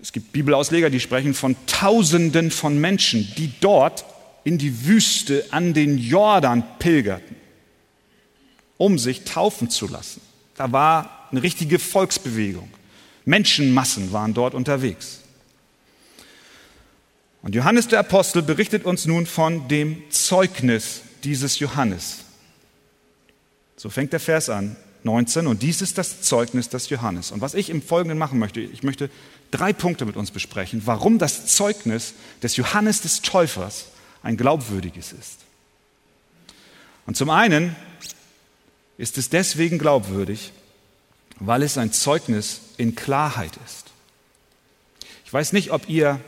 es 0.08 0.14
gibt 0.14 0.32
Bibelausleger, 0.32 0.90
die 0.90 1.02
sprechen 1.02 1.34
von 1.34 1.58
Tausenden 1.66 2.50
von 2.50 2.80
Menschen, 2.80 3.30
die 3.38 3.52
dort 3.60 4.06
in 4.46 4.58
die 4.58 4.86
Wüste 4.86 5.46
an 5.52 5.74
den 5.74 5.98
Jordan 5.98 6.64
pilgerten, 6.80 7.36
um 8.78 8.98
sich 9.00 9.26
taufen 9.26 9.70
zu 9.70 9.86
lassen. 9.86 10.22
Da 10.56 10.72
war 10.72 11.28
eine 11.30 11.44
richtige 11.44 11.78
Volksbewegung. 11.78 12.70
Menschenmassen 13.26 14.14
waren 14.14 14.34
dort 14.34 14.54
unterwegs. 14.54 15.20
Und 17.42 17.54
Johannes 17.54 17.90
der 17.90 18.00
Apostel 18.00 18.42
berichtet 18.42 18.86
uns 18.86 19.08
nun 19.08 19.26
von 19.26 19.68
dem 19.68 20.10
Zeugnis 20.10 21.02
dieses 21.26 21.60
Johannes. 21.60 22.20
So 23.76 23.90
fängt 23.90 24.14
der 24.14 24.22
Vers 24.22 24.48
an, 24.48 24.78
19. 25.04 25.48
Und 25.48 25.62
dies 25.62 25.82
ist 25.82 25.98
das 25.98 26.22
Zeugnis 26.22 26.70
des 26.70 26.89
Johannes. 26.89 27.32
Und 27.32 27.42
was 27.42 27.54
ich 27.54 27.70
im 27.70 27.82
Folgenden 27.82 28.18
machen 28.18 28.39
möchte, 28.39 28.60
ich 28.60 28.84
möchte 28.84 29.10
drei 29.51 29.74
Punkte 29.74 30.06
mit 30.06 30.18
uns 30.18 30.32
besprechen, 30.32 30.82
warum 30.86 31.20
das 31.20 31.48
Zeugnis 31.48 32.13
des 32.44 32.56
Johannes 32.58 33.01
des 33.01 33.22
Täufers 33.22 33.86
ein 34.24 34.38
glaubwürdiges 34.38 35.13
ist. 35.13 35.39
Und 37.06 37.16
zum 37.16 37.30
einen 37.30 37.75
ist 38.98 39.18
es 39.18 39.30
deswegen 39.30 39.77
glaubwürdig, 39.77 40.51
weil 41.39 41.63
es 41.63 41.77
ein 41.77 41.94
Zeugnis 41.94 42.62
in 42.77 42.96
Klarheit 42.96 43.58
ist. 43.66 43.86
Ich 45.25 45.32
weiß 45.32 45.54
nicht, 45.54 45.72
ob 45.72 45.88
ihr 45.88 46.20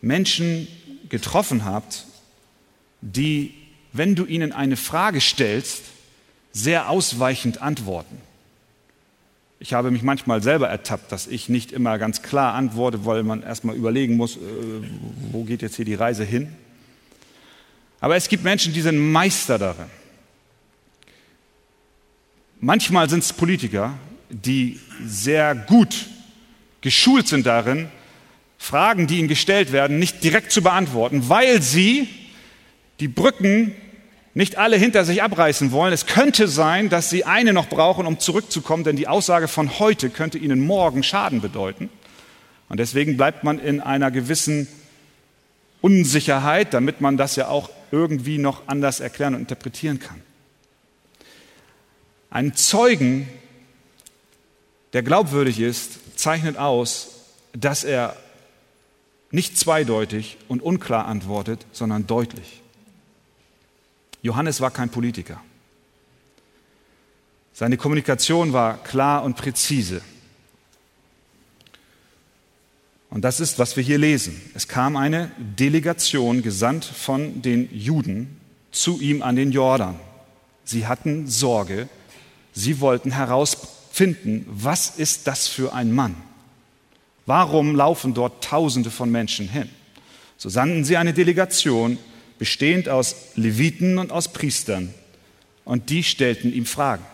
Menschen 0.00 0.68
getroffen 1.08 1.64
habt, 1.64 2.06
die, 3.00 3.54
wenn 3.92 4.14
du 4.14 4.24
ihnen 4.24 4.52
eine 4.52 4.76
Frage 4.76 5.20
stellst, 5.20 5.82
sehr 6.58 6.90
ausweichend 6.90 7.62
antworten. 7.62 8.20
Ich 9.60 9.72
habe 9.72 9.90
mich 9.90 10.02
manchmal 10.02 10.42
selber 10.42 10.68
ertappt, 10.68 11.10
dass 11.10 11.26
ich 11.26 11.48
nicht 11.48 11.72
immer 11.72 11.98
ganz 11.98 12.22
klar 12.22 12.54
antworte, 12.54 13.04
weil 13.04 13.22
man 13.22 13.42
erstmal 13.42 13.76
überlegen 13.76 14.16
muss, 14.16 14.36
äh, 14.36 14.40
wo 15.32 15.44
geht 15.44 15.62
jetzt 15.62 15.76
hier 15.76 15.84
die 15.84 15.94
Reise 15.94 16.24
hin. 16.24 16.52
Aber 18.00 18.16
es 18.16 18.28
gibt 18.28 18.44
Menschen, 18.44 18.72
die 18.72 18.80
sind 18.80 18.98
Meister 18.98 19.58
darin. 19.58 19.86
Manchmal 22.60 23.08
sind 23.08 23.22
es 23.22 23.32
Politiker, 23.32 23.94
die 24.30 24.78
sehr 25.04 25.54
gut 25.54 26.06
geschult 26.80 27.28
sind 27.28 27.46
darin, 27.46 27.88
Fragen, 28.58 29.06
die 29.06 29.18
ihnen 29.18 29.28
gestellt 29.28 29.72
werden, 29.72 29.98
nicht 29.98 30.22
direkt 30.22 30.50
zu 30.50 30.62
beantworten, 30.62 31.28
weil 31.28 31.62
sie 31.62 32.08
die 33.00 33.08
Brücken 33.08 33.74
nicht 34.38 34.56
alle 34.56 34.76
hinter 34.76 35.04
sich 35.04 35.20
abreißen 35.20 35.72
wollen. 35.72 35.92
Es 35.92 36.06
könnte 36.06 36.46
sein, 36.46 36.90
dass 36.90 37.10
sie 37.10 37.24
eine 37.24 37.52
noch 37.52 37.68
brauchen, 37.68 38.06
um 38.06 38.20
zurückzukommen, 38.20 38.84
denn 38.84 38.94
die 38.94 39.08
Aussage 39.08 39.48
von 39.48 39.80
heute 39.80 40.10
könnte 40.10 40.38
ihnen 40.38 40.60
morgen 40.60 41.02
Schaden 41.02 41.40
bedeuten. 41.40 41.90
Und 42.68 42.78
deswegen 42.78 43.16
bleibt 43.16 43.42
man 43.42 43.58
in 43.58 43.80
einer 43.80 44.12
gewissen 44.12 44.68
Unsicherheit, 45.80 46.72
damit 46.72 47.00
man 47.00 47.16
das 47.16 47.34
ja 47.34 47.48
auch 47.48 47.68
irgendwie 47.90 48.38
noch 48.38 48.68
anders 48.68 49.00
erklären 49.00 49.34
und 49.34 49.40
interpretieren 49.40 49.98
kann. 49.98 50.22
Ein 52.30 52.54
Zeugen, 52.54 53.28
der 54.92 55.02
glaubwürdig 55.02 55.58
ist, 55.58 56.16
zeichnet 56.16 56.58
aus, 56.58 57.24
dass 57.54 57.82
er 57.82 58.14
nicht 59.32 59.58
zweideutig 59.58 60.36
und 60.46 60.62
unklar 60.62 61.06
antwortet, 61.06 61.66
sondern 61.72 62.06
deutlich. 62.06 62.62
Johannes 64.22 64.60
war 64.60 64.70
kein 64.70 64.90
Politiker. 64.90 65.40
Seine 67.52 67.76
Kommunikation 67.76 68.52
war 68.52 68.82
klar 68.82 69.24
und 69.24 69.36
präzise. 69.36 70.00
Und 73.10 73.22
das 73.22 73.40
ist, 73.40 73.58
was 73.58 73.76
wir 73.76 73.82
hier 73.82 73.98
lesen. 73.98 74.40
Es 74.54 74.68
kam 74.68 74.96
eine 74.96 75.30
Delegation, 75.38 76.42
gesandt 76.42 76.84
von 76.84 77.42
den 77.42 77.68
Juden, 77.72 78.38
zu 78.70 79.00
ihm 79.00 79.22
an 79.22 79.34
den 79.34 79.50
Jordan. 79.50 79.98
Sie 80.64 80.86
hatten 80.86 81.26
Sorge, 81.26 81.88
sie 82.52 82.80
wollten 82.80 83.10
herausfinden, 83.12 84.44
was 84.48 84.90
ist 84.90 85.26
das 85.26 85.48
für 85.48 85.72
ein 85.72 85.92
Mann? 85.92 86.14
Warum 87.24 87.74
laufen 87.74 88.14
dort 88.14 88.44
Tausende 88.44 88.90
von 88.90 89.10
Menschen 89.10 89.48
hin? 89.48 89.68
So 90.36 90.48
sandten 90.48 90.84
sie 90.84 90.96
eine 90.96 91.14
Delegation, 91.14 91.98
bestehend 92.38 92.88
aus 92.88 93.16
Leviten 93.34 93.98
und 93.98 94.12
aus 94.12 94.32
Priestern, 94.32 94.94
und 95.64 95.90
die 95.90 96.02
stellten 96.02 96.52
ihm 96.52 96.66
Fragen. 96.66 97.04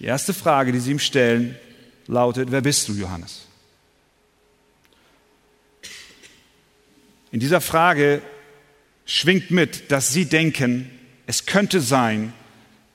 Die 0.00 0.06
erste 0.06 0.34
Frage, 0.34 0.72
die 0.72 0.80
sie 0.80 0.92
ihm 0.92 0.98
stellen, 0.98 1.56
lautet, 2.06 2.50
wer 2.50 2.62
bist 2.62 2.88
du, 2.88 2.94
Johannes? 2.94 3.46
In 7.30 7.38
dieser 7.38 7.60
Frage 7.60 8.22
schwingt 9.04 9.50
mit, 9.50 9.92
dass 9.92 10.08
sie 10.08 10.24
denken, 10.24 10.90
es 11.26 11.46
könnte 11.46 11.80
sein, 11.80 12.32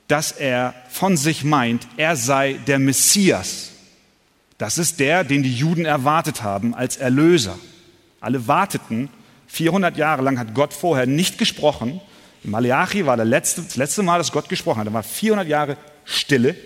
dass 0.07 0.31
er 0.31 0.75
von 0.89 1.15
sich 1.15 1.43
meint, 1.43 1.88
er 1.95 2.15
sei 2.15 2.53
der 2.67 2.79
Messias, 2.79 3.72
das 4.57 4.77
ist 4.77 5.00
der, 5.00 5.24
den 5.24 5.43
die 5.43 5.53
Juden 5.53 5.86
erwartet 5.86 6.41
haben 6.41 6.74
als 6.74 6.98
Erlöser. 6.98 7.60
Alle 8.22 8.48
warteten. 8.48 9.10
400 9.55 9.95
Jahre 9.95 10.21
lang 10.21 10.38
hat 10.38 10.53
Gott 10.53 10.74
vorher 10.74 11.05
nicht 11.05 11.38
gesprochen. 11.38 12.01
Malachi 12.43 13.05
war 13.05 13.15
letzte, 13.15 13.62
das 13.62 13.77
letzte 13.77 14.03
Mal, 14.03 14.17
dass 14.17 14.33
Gott 14.33 14.50
gesprochen 14.50 14.79
hat. 14.81 14.88
Da 14.88 14.93
war 14.93 15.01
400 15.01 15.47
Jahre 15.47 15.77
Stille. 16.03 16.57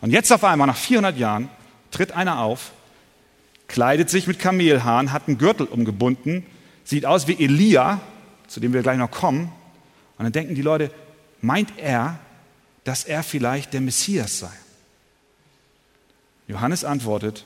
Und 0.00 0.10
jetzt 0.10 0.32
auf 0.32 0.42
einmal, 0.42 0.66
nach 0.66 0.76
400 0.76 1.18
Jahren, 1.18 1.50
tritt 1.90 2.12
einer 2.12 2.40
auf, 2.40 2.72
kleidet 3.68 4.08
sich 4.08 4.26
mit 4.26 4.38
Kamelhaaren, 4.38 5.12
hat 5.12 5.28
einen 5.28 5.36
Gürtel 5.36 5.66
umgebunden, 5.66 6.46
sieht 6.82 7.04
aus 7.04 7.28
wie 7.28 7.44
Elia, 7.44 8.00
zu 8.48 8.58
dem 8.58 8.72
wir 8.72 8.80
gleich 8.80 8.96
noch 8.96 9.10
kommen. 9.10 9.52
Und 10.16 10.24
dann 10.24 10.32
denken 10.32 10.54
die 10.54 10.62
Leute, 10.62 10.90
meint 11.42 11.74
er, 11.76 12.18
dass 12.84 13.04
er 13.04 13.22
vielleicht 13.22 13.74
der 13.74 13.82
Messias 13.82 14.38
sei? 14.38 14.52
Johannes 16.48 16.84
antwortet, 16.84 17.44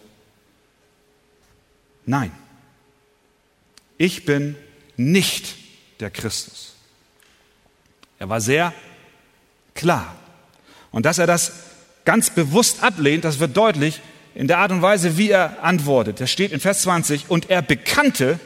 nein, 2.07 2.31
ich 3.99 4.25
bin 4.25 4.55
nicht 4.97 5.57
der 6.01 6.11
Christus. 6.11 6.75
Er 8.19 8.29
war 8.29 8.41
sehr 8.41 8.73
klar. 9.75 10.15
Und 10.91 11.07
dass 11.07 11.19
er 11.19 11.27
das 11.27 11.53
ganz 12.05 12.31
bewusst 12.31 12.83
ablehnt, 12.83 13.25
das 13.25 13.39
wird 13.39 13.57
deutlich 13.57 14.01
in 14.35 14.49
der 14.49 14.59
Art 14.59 14.73
und 14.73 14.83
Weise, 14.83 15.17
wie 15.17 15.31
er 15.31 15.63
antwortet. 15.63 16.21
Das 16.21 16.31
steht 16.31 16.53
in 16.53 16.61
Vers 16.61 16.83
20, 16.83 17.27
und 17.29 17.51
er 17.51 17.63
bekannte 17.63 18.39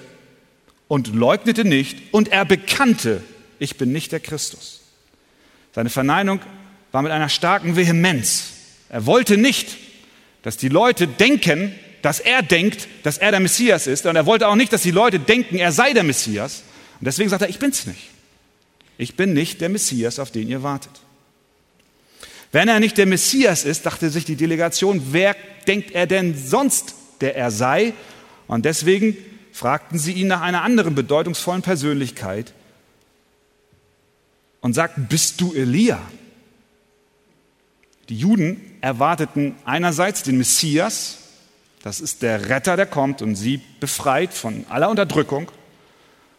und 0.87 1.14
leugnete 1.14 1.64
nicht, 1.64 2.12
und 2.12 2.28
er 2.28 2.45
bekannte, 2.45 3.23
ich 3.59 3.76
bin 3.76 3.93
nicht 3.93 4.12
der 4.12 4.21
Christus. 4.21 4.81
Seine 5.75 5.90
Verneinung 5.90 6.40
war 6.93 7.02
mit 7.02 7.12
einer 7.12 7.28
starken 7.28 7.76
Vehemenz. 7.76 8.52
Er 8.88 9.07
wollte 9.07 9.37
nicht 9.37 9.76
dass 10.43 10.57
die 10.57 10.69
Leute 10.69 11.07
denken, 11.07 11.75
dass 12.02 12.21
er 12.21 12.43
denkt, 12.43 12.88
dass 13.02 13.19
er 13.19 13.31
der 13.31 13.40
Messias 13.40 13.87
ist. 13.87 14.07
Und 14.07 14.17
er 14.17 14.26
wollte 14.26 14.49
auch 14.49 14.55
nicht, 14.55 14.73
dass 14.73 14.83
die 14.83 14.90
Leute 14.90 15.19
denken, 15.19 15.57
er 15.57 15.73
sei 15.73 15.93
der 15.93 16.05
Messias. 16.05 16.62
Und 17.00 17.07
deswegen 17.07 17.28
sagt 17.28 17.43
er, 17.43 17.49
ich 17.49 17.59
bin's 17.59 17.87
nicht. 17.87 18.11
Ich 18.97 19.17
bin 19.17 19.33
nicht 19.33 19.61
der 19.61 19.69
Messias, 19.69 20.19
auf 20.19 20.31
den 20.31 20.49
ihr 20.49 20.62
wartet. 20.62 20.93
Wenn 22.50 22.69
er 22.69 22.81
nicht 22.81 22.97
der 22.99 23.07
Messias 23.07 23.64
ist, 23.64 23.87
dachte 23.87 24.11
sich 24.11 24.25
die 24.25 24.37
Delegation, 24.37 25.02
wer 25.11 25.37
denkt 25.67 25.93
er 25.93 26.07
denn 26.07 26.37
sonst, 26.37 26.95
der 27.21 27.37
er 27.37 27.50
sei? 27.50 27.93
Und 28.47 28.64
deswegen 28.64 29.17
fragten 29.52 29.99
sie 29.99 30.12
ihn 30.12 30.28
nach 30.28 30.40
einer 30.40 30.62
anderen 30.62 30.95
bedeutungsvollen 30.95 31.62
Persönlichkeit 31.62 32.52
und 34.61 34.73
sagten, 34.73 35.07
bist 35.09 35.40
du 35.40 35.52
Elia? 35.52 36.00
Die 38.09 38.17
Juden 38.17 38.61
erwarteten 38.81 39.55
einerseits 39.64 40.23
den 40.23 40.38
Messias, 40.38 41.18
das 41.83 42.01
ist 42.01 42.23
der 42.23 42.49
Retter, 42.49 42.77
der 42.77 42.87
kommt 42.87 43.23
und 43.23 43.37
sie 43.37 43.61
befreit 43.81 44.35
von 44.35 44.65
aller 44.69 44.91
Unterdrückung. 44.91 45.51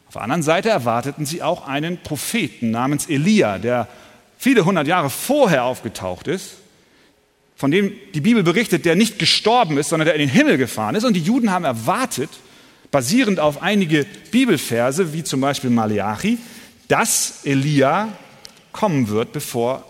Auf 0.07 0.13
der 0.13 0.23
anderen 0.23 0.43
Seite 0.43 0.69
erwarteten 0.69 1.25
sie 1.25 1.41
auch 1.41 1.67
einen 1.67 2.01
Propheten 2.01 2.71
namens 2.71 3.07
Elia, 3.07 3.57
der 3.59 3.87
viele 4.37 4.65
hundert 4.65 4.87
Jahre 4.87 5.09
vorher 5.09 5.63
aufgetaucht 5.63 6.27
ist, 6.27 6.55
von 7.55 7.71
dem 7.71 7.91
die 8.13 8.21
Bibel 8.21 8.41
berichtet, 8.41 8.85
der 8.85 8.95
nicht 8.95 9.19
gestorben 9.19 9.77
ist, 9.77 9.89
sondern 9.89 10.07
der 10.07 10.15
in 10.15 10.21
den 10.21 10.29
Himmel 10.29 10.57
gefahren 10.57 10.95
ist. 10.95 11.03
Und 11.03 11.13
die 11.13 11.21
Juden 11.21 11.51
haben 11.51 11.65
erwartet, 11.65 12.29
basierend 12.91 13.39
auf 13.39 13.61
einige 13.61 14.05
Bibelverse, 14.31 15.13
wie 15.13 15.23
zum 15.23 15.41
Beispiel 15.41 15.69
Malachi, 15.69 16.37
dass 16.87 17.45
Elia 17.45 18.09
kommen 18.71 19.09
wird, 19.09 19.31
bevor 19.31 19.85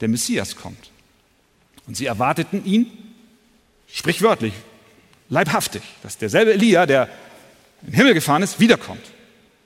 der 0.00 0.08
Messias 0.08 0.56
kommt. 0.56 0.90
Und 1.86 1.96
sie 1.96 2.06
erwarteten 2.06 2.64
ihn 2.64 2.86
sprichwörtlich, 3.92 4.54
leibhaftig, 5.30 5.82
dass 6.02 6.18
derselbe 6.18 6.52
Elia, 6.52 6.84
der 6.84 7.08
in 7.82 7.92
den 7.92 7.94
Himmel 7.94 8.14
gefahren 8.14 8.42
ist, 8.42 8.60
wiederkommt. 8.60 9.04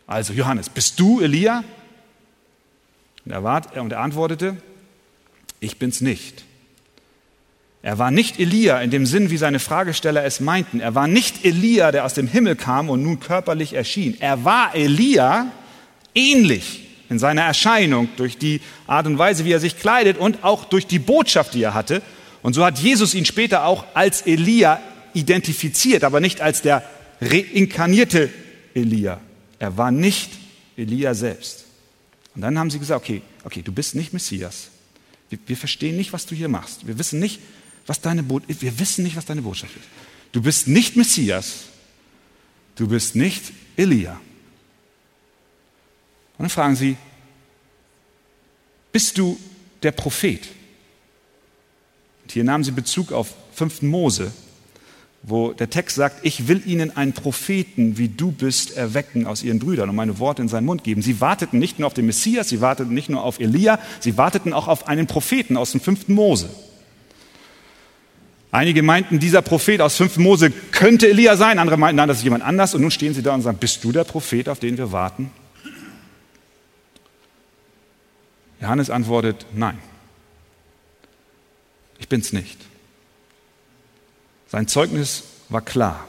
Also 0.06 0.32
Johannes, 0.32 0.68
bist 0.68 1.00
du 1.00 1.20
Elia? 1.20 1.64
Und 3.24 3.32
er, 3.32 3.42
wart, 3.42 3.76
und 3.76 3.92
er 3.92 4.00
antwortete, 4.00 4.56
ich 5.60 5.78
bin's 5.78 6.00
nicht. 6.00 6.44
Er 7.82 7.98
war 7.98 8.10
nicht 8.10 8.38
Elia 8.38 8.80
in 8.80 8.90
dem 8.90 9.04
Sinn, 9.06 9.30
wie 9.30 9.36
seine 9.36 9.58
Fragesteller 9.58 10.24
es 10.24 10.40
meinten. 10.40 10.80
Er 10.80 10.94
war 10.94 11.06
nicht 11.06 11.44
Elia, 11.44 11.92
der 11.92 12.04
aus 12.04 12.14
dem 12.14 12.28
Himmel 12.28 12.56
kam 12.56 12.88
und 12.88 13.02
nun 13.02 13.20
körperlich 13.20 13.74
erschien. 13.74 14.16
Er 14.20 14.44
war 14.44 14.74
Elia 14.74 15.48
ähnlich 16.14 16.86
in 17.10 17.18
seiner 17.18 17.42
Erscheinung 17.42 18.08
durch 18.16 18.38
die 18.38 18.60
Art 18.86 19.06
und 19.06 19.18
Weise, 19.18 19.44
wie 19.44 19.52
er 19.52 19.60
sich 19.60 19.78
kleidet 19.78 20.16
und 20.16 20.44
auch 20.44 20.64
durch 20.64 20.86
die 20.86 20.98
Botschaft, 20.98 21.54
die 21.54 21.62
er 21.62 21.74
hatte. 21.74 22.02
Und 22.42 22.54
so 22.54 22.64
hat 22.64 22.78
Jesus 22.78 23.14
ihn 23.14 23.26
später 23.26 23.64
auch 23.64 23.84
als 23.94 24.22
Elia 24.22 24.80
identifiziert, 25.14 26.04
aber 26.04 26.20
nicht 26.20 26.40
als 26.40 26.62
der 26.62 26.88
reinkarnierte 27.20 28.30
Elia. 28.74 29.20
Er 29.58 29.76
war 29.76 29.90
nicht 29.90 30.30
Elia 30.76 31.14
selbst. 31.14 31.64
Und 32.34 32.42
dann 32.42 32.58
haben 32.58 32.70
sie 32.70 32.78
gesagt, 32.78 33.02
okay, 33.02 33.22
okay, 33.44 33.62
du 33.62 33.72
bist 33.72 33.94
nicht 33.94 34.12
Messias. 34.12 34.68
Wir, 35.30 35.38
wir 35.46 35.56
verstehen 35.56 35.96
nicht, 35.96 36.12
was 36.12 36.26
du 36.26 36.34
hier 36.34 36.48
machst. 36.48 36.86
Wir 36.86 36.98
wissen 36.98 37.20
nicht, 37.20 37.40
was 37.86 38.00
deine 38.00 38.22
Bo 38.22 38.40
wir 38.46 38.78
wissen 38.78 39.04
nicht, 39.04 39.16
was 39.16 39.24
deine 39.24 39.42
Botschaft 39.42 39.76
ist. 39.76 39.86
Du 40.32 40.42
bist 40.42 40.66
nicht 40.66 40.96
Messias. 40.96 41.64
Du 42.76 42.88
bist 42.88 43.14
nicht 43.14 43.52
Elia. 43.76 44.20
Und 46.36 46.44
dann 46.44 46.50
fragen 46.50 46.74
sie, 46.74 46.96
bist 48.90 49.16
du 49.16 49.38
der 49.82 49.92
Prophet? 49.92 50.48
Und 52.24 52.32
hier 52.32 52.42
nahmen 52.42 52.64
sie 52.64 52.72
Bezug 52.72 53.12
auf 53.12 53.32
5. 53.54 53.82
Mose, 53.82 54.32
wo 55.26 55.52
der 55.52 55.70
Text 55.70 55.96
sagt, 55.96 56.18
ich 56.22 56.48
will 56.48 56.62
ihnen 56.66 56.94
einen 56.96 57.14
Propheten, 57.14 57.96
wie 57.96 58.08
du 58.08 58.30
bist, 58.30 58.76
erwecken 58.76 59.26
aus 59.26 59.42
ihren 59.42 59.58
Brüdern 59.58 59.88
und 59.88 59.96
meine 59.96 60.18
Worte 60.18 60.42
in 60.42 60.48
seinen 60.48 60.66
Mund 60.66 60.84
geben. 60.84 61.00
Sie 61.00 61.20
warteten 61.20 61.58
nicht 61.58 61.78
nur 61.78 61.86
auf 61.86 61.94
den 61.94 62.04
Messias, 62.04 62.50
sie 62.50 62.60
warteten 62.60 62.92
nicht 62.92 63.08
nur 63.08 63.24
auf 63.24 63.40
Elia, 63.40 63.78
sie 64.00 64.18
warteten 64.18 64.52
auch 64.52 64.68
auf 64.68 64.86
einen 64.86 65.06
Propheten 65.06 65.56
aus 65.56 65.72
dem 65.72 65.80
5. 65.80 66.08
Mose. 66.08 66.50
Einige 68.50 68.82
meinten, 68.82 69.18
dieser 69.18 69.40
Prophet 69.40 69.80
aus 69.80 69.96
5. 69.96 70.18
Mose 70.18 70.50
könnte 70.50 71.08
Elia 71.08 71.36
sein, 71.36 71.58
andere 71.58 71.78
meinten, 71.78 71.96
nein, 71.96 72.08
das 72.08 72.18
ist 72.18 72.24
jemand 72.24 72.44
anders. 72.44 72.74
Und 72.74 72.82
nun 72.82 72.90
stehen 72.90 73.14
sie 73.14 73.22
da 73.22 73.34
und 73.34 73.40
sagen, 73.40 73.56
bist 73.58 73.82
du 73.82 73.92
der 73.92 74.04
Prophet, 74.04 74.48
auf 74.48 74.60
den 74.60 74.76
wir 74.76 74.92
warten? 74.92 75.30
Johannes 78.60 78.90
antwortet, 78.90 79.46
nein, 79.54 79.78
ich 81.98 82.08
bin's 82.08 82.32
nicht. 82.32 82.58
Sein 84.54 84.68
Zeugnis 84.68 85.24
war 85.48 85.62
klar. 85.62 86.06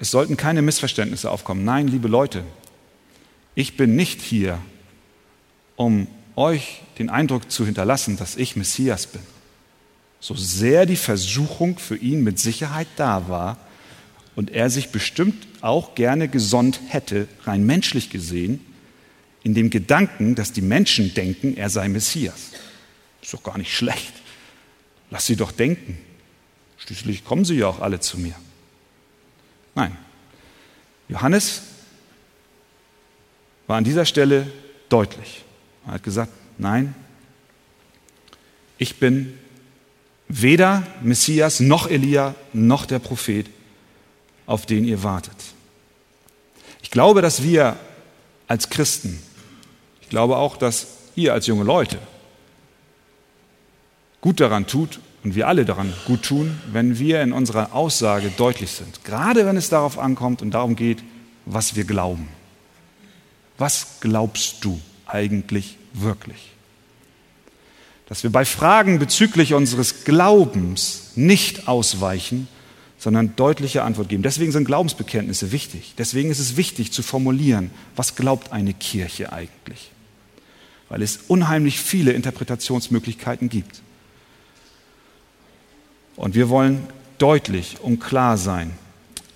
Es 0.00 0.10
sollten 0.10 0.38
keine 0.38 0.62
Missverständnisse 0.62 1.30
aufkommen. 1.30 1.66
Nein, 1.66 1.86
liebe 1.86 2.08
Leute, 2.08 2.42
ich 3.54 3.76
bin 3.76 3.94
nicht 3.94 4.22
hier, 4.22 4.58
um 5.76 6.06
euch 6.34 6.80
den 6.98 7.10
Eindruck 7.10 7.50
zu 7.50 7.66
hinterlassen, 7.66 8.16
dass 8.16 8.36
ich 8.36 8.56
Messias 8.56 9.06
bin. 9.06 9.20
So 10.18 10.34
sehr 10.34 10.86
die 10.86 10.96
Versuchung 10.96 11.78
für 11.78 11.98
ihn 11.98 12.24
mit 12.24 12.38
Sicherheit 12.38 12.88
da 12.96 13.28
war 13.28 13.58
und 14.34 14.50
er 14.50 14.70
sich 14.70 14.88
bestimmt 14.88 15.46
auch 15.60 15.94
gerne 15.94 16.28
gesonnt 16.28 16.80
hätte, 16.88 17.28
rein 17.44 17.66
menschlich 17.66 18.08
gesehen, 18.08 18.64
in 19.42 19.52
dem 19.52 19.68
Gedanken, 19.68 20.34
dass 20.34 20.54
die 20.54 20.62
Menschen 20.62 21.12
denken, 21.12 21.54
er 21.54 21.68
sei 21.68 21.90
Messias. 21.90 22.52
Ist 23.20 23.34
doch 23.34 23.42
gar 23.42 23.58
nicht 23.58 23.76
schlecht. 23.76 24.14
Lass 25.10 25.26
sie 25.26 25.36
doch 25.36 25.52
denken. 25.52 25.98
Schließlich 26.88 27.24
kommen 27.24 27.44
sie 27.44 27.56
ja 27.56 27.68
auch 27.68 27.80
alle 27.80 28.00
zu 28.00 28.18
mir. 28.18 28.34
Nein. 29.74 29.96
Johannes 31.08 31.62
war 33.66 33.76
an 33.76 33.84
dieser 33.84 34.04
Stelle 34.04 34.50
deutlich. 34.88 35.44
Er 35.86 35.92
hat 35.92 36.02
gesagt, 36.02 36.32
nein, 36.56 36.94
ich 38.78 38.96
bin 38.96 39.38
weder 40.28 40.86
Messias 41.02 41.60
noch 41.60 41.88
Elia 41.88 42.34
noch 42.52 42.86
der 42.86 42.98
Prophet, 42.98 43.46
auf 44.46 44.66
den 44.66 44.84
ihr 44.84 45.02
wartet. 45.02 45.36
Ich 46.82 46.90
glaube, 46.90 47.22
dass 47.22 47.42
wir 47.42 47.76
als 48.46 48.70
Christen 48.70 49.22
ich 50.08 50.10
glaube 50.10 50.38
auch, 50.38 50.56
dass 50.56 50.86
ihr 51.16 51.34
als 51.34 51.46
junge 51.46 51.64
Leute 51.64 51.98
gut 54.22 54.40
daran 54.40 54.66
tut 54.66 55.00
und 55.28 55.34
wir 55.34 55.46
alle 55.46 55.66
daran 55.66 55.92
gut 56.06 56.22
tun, 56.22 56.58
wenn 56.72 56.98
wir 56.98 57.20
in 57.20 57.32
unserer 57.32 57.74
Aussage 57.74 58.30
deutlich 58.36 58.70
sind. 58.70 59.04
Gerade 59.04 59.44
wenn 59.44 59.58
es 59.58 59.68
darauf 59.68 59.98
ankommt 59.98 60.40
und 60.40 60.52
darum 60.52 60.74
geht, 60.74 61.04
was 61.44 61.76
wir 61.76 61.84
glauben. 61.84 62.28
Was 63.58 63.98
glaubst 64.00 64.64
du 64.64 64.80
eigentlich 65.06 65.76
wirklich? 65.92 66.52
Dass 68.06 68.22
wir 68.22 68.30
bei 68.30 68.46
Fragen 68.46 68.98
bezüglich 68.98 69.52
unseres 69.52 70.04
Glaubens 70.04 71.12
nicht 71.14 71.68
ausweichen, 71.68 72.48
sondern 72.98 73.36
deutliche 73.36 73.82
Antwort 73.82 74.08
geben. 74.08 74.22
Deswegen 74.22 74.50
sind 74.50 74.64
Glaubensbekenntnisse 74.64 75.52
wichtig. 75.52 75.92
Deswegen 75.98 76.30
ist 76.30 76.38
es 76.38 76.56
wichtig 76.56 76.90
zu 76.90 77.02
formulieren, 77.02 77.70
was 77.96 78.16
glaubt 78.16 78.50
eine 78.50 78.72
Kirche 78.72 79.30
eigentlich? 79.30 79.90
weil 80.88 81.02
es 81.02 81.20
unheimlich 81.28 81.80
viele 81.80 82.12
Interpretationsmöglichkeiten 82.12 83.48
gibt. 83.48 83.82
Und 86.18 86.34
wir 86.34 86.48
wollen 86.48 86.84
deutlich 87.18 87.76
und 87.80 88.00
klar 88.00 88.36
sein 88.36 88.72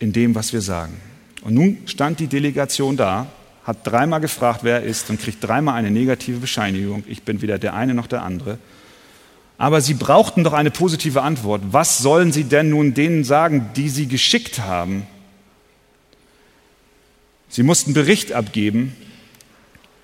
in 0.00 0.12
dem, 0.12 0.34
was 0.34 0.52
wir 0.52 0.60
sagen. 0.60 1.00
Und 1.42 1.54
nun 1.54 1.78
stand 1.86 2.18
die 2.18 2.26
Delegation 2.26 2.96
da, 2.96 3.28
hat 3.64 3.86
dreimal 3.86 4.20
gefragt, 4.20 4.60
wer 4.62 4.80
er 4.80 4.82
ist 4.82 5.08
und 5.08 5.20
kriegt 5.20 5.42
dreimal 5.44 5.76
eine 5.76 5.92
negative 5.92 6.38
Bescheinigung. 6.38 7.04
Ich 7.06 7.22
bin 7.22 7.40
weder 7.40 7.60
der 7.60 7.74
eine 7.74 7.94
noch 7.94 8.08
der 8.08 8.24
andere. 8.24 8.58
Aber 9.58 9.80
sie 9.80 9.94
brauchten 9.94 10.42
doch 10.42 10.54
eine 10.54 10.72
positive 10.72 11.22
Antwort. 11.22 11.62
Was 11.70 11.98
sollen 11.98 12.32
sie 12.32 12.44
denn 12.44 12.70
nun 12.70 12.94
denen 12.94 13.22
sagen, 13.22 13.70
die 13.76 13.88
sie 13.88 14.08
geschickt 14.08 14.58
haben? 14.58 15.06
Sie 17.48 17.62
mussten 17.62 17.94
Bericht 17.94 18.32
abgeben 18.32 18.96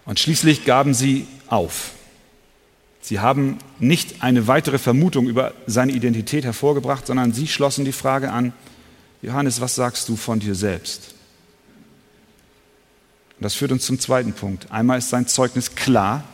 und 0.04 0.20
schließlich 0.20 0.64
gaben 0.64 0.94
sie 0.94 1.26
auf. 1.48 1.90
Sie 3.00 3.20
haben 3.20 3.58
nicht 3.78 4.22
eine 4.22 4.46
weitere 4.46 4.78
Vermutung 4.78 5.28
über 5.28 5.54
seine 5.66 5.92
Identität 5.92 6.44
hervorgebracht, 6.44 7.06
sondern 7.06 7.32
sie 7.32 7.46
schlossen 7.46 7.84
die 7.84 7.92
Frage 7.92 8.30
an, 8.32 8.52
Johannes, 9.22 9.60
was 9.60 9.74
sagst 9.74 10.08
du 10.08 10.16
von 10.16 10.40
dir 10.40 10.54
selbst? 10.54 11.14
Und 13.36 13.44
das 13.44 13.54
führt 13.54 13.72
uns 13.72 13.86
zum 13.86 13.98
zweiten 13.98 14.32
Punkt. 14.32 14.70
Einmal 14.70 14.98
ist 14.98 15.10
sein 15.10 15.26
Zeugnis 15.26 15.74
klar 15.74 16.24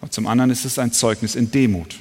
und 0.00 0.12
zum 0.12 0.26
anderen 0.26 0.50
ist 0.50 0.64
es 0.64 0.78
ein 0.78 0.92
Zeugnis 0.92 1.34
in 1.34 1.50
Demut. 1.50 2.00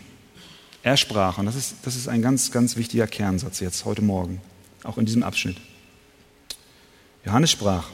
Er 0.83 0.97
sprach, 0.97 1.37
und 1.37 1.45
das 1.45 1.55
ist, 1.55 1.77
das 1.83 1.95
ist 1.95 2.07
ein 2.07 2.21
ganz, 2.21 2.51
ganz 2.51 2.75
wichtiger 2.75 3.07
Kernsatz 3.07 3.59
jetzt 3.59 3.85
heute 3.85 4.01
Morgen, 4.01 4.41
auch 4.83 4.97
in 4.97 5.05
diesem 5.05 5.23
Abschnitt. 5.23 5.57
Johannes 7.25 7.51
sprach, 7.51 7.89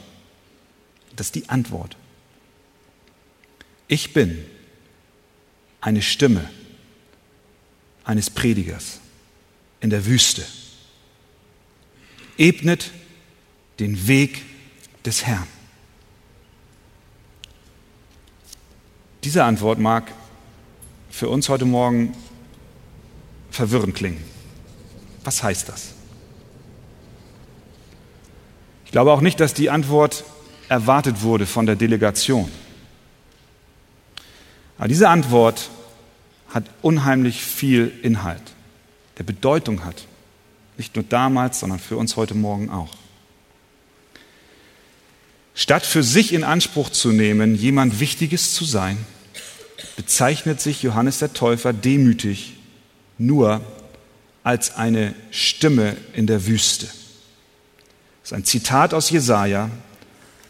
das 1.16 1.28
ist 1.28 1.34
die 1.34 1.48
Antwort. 1.48 1.96
Ich 3.88 4.12
bin 4.12 4.44
eine 5.82 6.00
Stimme 6.00 6.48
eines 8.04 8.30
Predigers 8.30 9.00
in 9.80 9.90
der 9.90 10.06
Wüste. 10.06 10.44
Ebnet 12.38 12.90
den 13.78 14.06
Weg 14.06 14.42
des 15.04 15.26
Herrn. 15.26 15.46
Diese 19.24 19.44
Antwort 19.44 19.78
mag 19.78 20.10
für 21.10 21.28
uns 21.28 21.48
heute 21.48 21.64
Morgen 21.64 22.16
verwirrend 23.50 23.94
klingen. 23.94 24.22
Was 25.24 25.42
heißt 25.42 25.68
das? 25.68 25.92
Ich 28.86 28.92
glaube 28.92 29.12
auch 29.12 29.20
nicht, 29.20 29.40
dass 29.40 29.54
die 29.54 29.70
Antwort 29.70 30.24
erwartet 30.68 31.22
wurde 31.22 31.46
von 31.46 31.66
der 31.66 31.76
Delegation. 31.76 32.50
Aber 34.82 34.88
diese 34.88 35.08
Antwort 35.08 35.70
hat 36.48 36.64
unheimlich 36.82 37.40
viel 37.40 37.92
Inhalt, 38.02 38.42
der 39.16 39.22
Bedeutung 39.22 39.84
hat. 39.84 40.08
Nicht 40.76 40.96
nur 40.96 41.04
damals, 41.08 41.60
sondern 41.60 41.78
für 41.78 41.96
uns 41.96 42.16
heute 42.16 42.34
Morgen 42.34 42.68
auch. 42.68 42.90
Statt 45.54 45.86
für 45.86 46.02
sich 46.02 46.32
in 46.32 46.42
Anspruch 46.42 46.90
zu 46.90 47.12
nehmen, 47.12 47.54
jemand 47.54 48.00
Wichtiges 48.00 48.54
zu 48.54 48.64
sein, 48.64 48.98
bezeichnet 49.94 50.60
sich 50.60 50.82
Johannes 50.82 51.20
der 51.20 51.32
Täufer 51.32 51.72
demütig 51.72 52.54
nur 53.18 53.60
als 54.42 54.74
eine 54.74 55.14
Stimme 55.30 55.96
in 56.12 56.26
der 56.26 56.44
Wüste. 56.48 56.86
Das 56.86 56.96
ist 58.24 58.32
ein 58.32 58.44
Zitat 58.44 58.94
aus 58.94 59.10
Jesaja, 59.10 59.70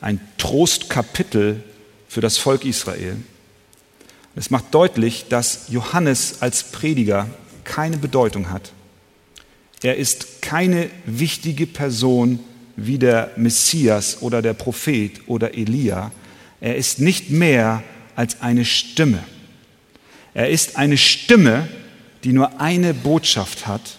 ein 0.01 0.23
Trostkapitel 0.39 1.63
für 2.09 2.23
das 2.23 2.39
Volk 2.39 2.65
Israel. 2.65 3.19
Es 4.35 4.51
macht 4.51 4.75
deutlich, 4.75 5.27
dass 5.29 5.67
Johannes 5.69 6.41
als 6.41 6.65
Prediger 6.65 7.29
keine 7.65 7.99
Bedeutung 7.99 8.51
hat, 8.51 8.73
Er 9.83 9.97
ist 9.97 10.43
keine 10.43 10.91
wichtige 11.07 11.67
Person 11.67 12.39
wie 12.77 12.99
der 12.99 13.33
Messias 13.37 14.23
oder 14.23 14.41
der 14.41 14.55
Prophet 14.55 15.21
oder 15.27 15.55
Elia. 15.55 16.13
Er 16.61 16.77
ist 16.77 17.01
nicht 17.01 17.31
mehr 17.31 17.83
als 18.15 18.41
eine 18.41 18.65
Stimme. 18.65 19.25
Er 20.35 20.51
ist 20.51 20.77
eine 20.77 20.97
Stimme, 20.97 21.69
die 22.23 22.33
nur 22.33 22.61
eine 22.61 22.95
Botschaft 22.95 23.67
hat 23.67 23.99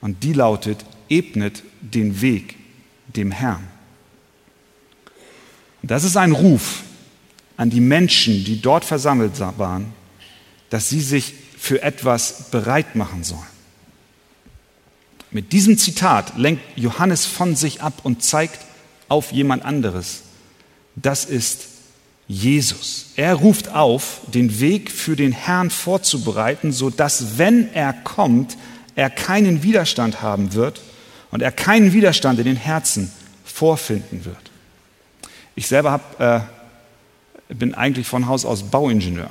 und 0.00 0.24
die 0.24 0.32
lautet, 0.32 0.84
ebnet 1.08 1.62
den 1.80 2.20
Weg 2.20 2.56
dem 3.06 3.30
Herrn. 3.30 3.68
Das 5.82 6.02
ist 6.04 6.16
ein 6.16 6.32
Ruf 6.32 6.82
an 7.60 7.68
die 7.68 7.82
Menschen, 7.82 8.42
die 8.42 8.62
dort 8.62 8.86
versammelt 8.86 9.38
waren, 9.38 9.92
dass 10.70 10.88
sie 10.88 11.02
sich 11.02 11.34
für 11.58 11.82
etwas 11.82 12.50
bereit 12.50 12.96
machen 12.96 13.22
sollen. 13.22 13.42
Mit 15.30 15.52
diesem 15.52 15.76
Zitat 15.76 16.38
lenkt 16.38 16.62
Johannes 16.76 17.26
von 17.26 17.54
sich 17.56 17.82
ab 17.82 18.00
und 18.02 18.22
zeigt 18.22 18.60
auf 19.10 19.30
jemand 19.30 19.62
anderes. 19.66 20.22
Das 20.96 21.26
ist 21.26 21.66
Jesus. 22.28 23.10
Er 23.16 23.34
ruft 23.34 23.68
auf, 23.68 24.22
den 24.28 24.58
Weg 24.58 24.90
für 24.90 25.14
den 25.14 25.32
Herrn 25.32 25.68
vorzubereiten, 25.68 26.72
so 26.72 26.88
dass 26.88 27.36
wenn 27.36 27.70
er 27.74 27.92
kommt, 27.92 28.56
er 28.94 29.10
keinen 29.10 29.62
Widerstand 29.62 30.22
haben 30.22 30.54
wird 30.54 30.80
und 31.30 31.42
er 31.42 31.52
keinen 31.52 31.92
Widerstand 31.92 32.38
in 32.38 32.46
den 32.46 32.56
Herzen 32.56 33.12
vorfinden 33.44 34.24
wird. 34.24 34.50
Ich 35.54 35.66
selber 35.66 35.90
hab, 35.90 36.18
äh, 36.18 36.40
bin 37.58 37.74
eigentlich 37.74 38.06
von 38.06 38.26
Haus 38.26 38.44
aus 38.44 38.70
Bauingenieur. 38.70 39.30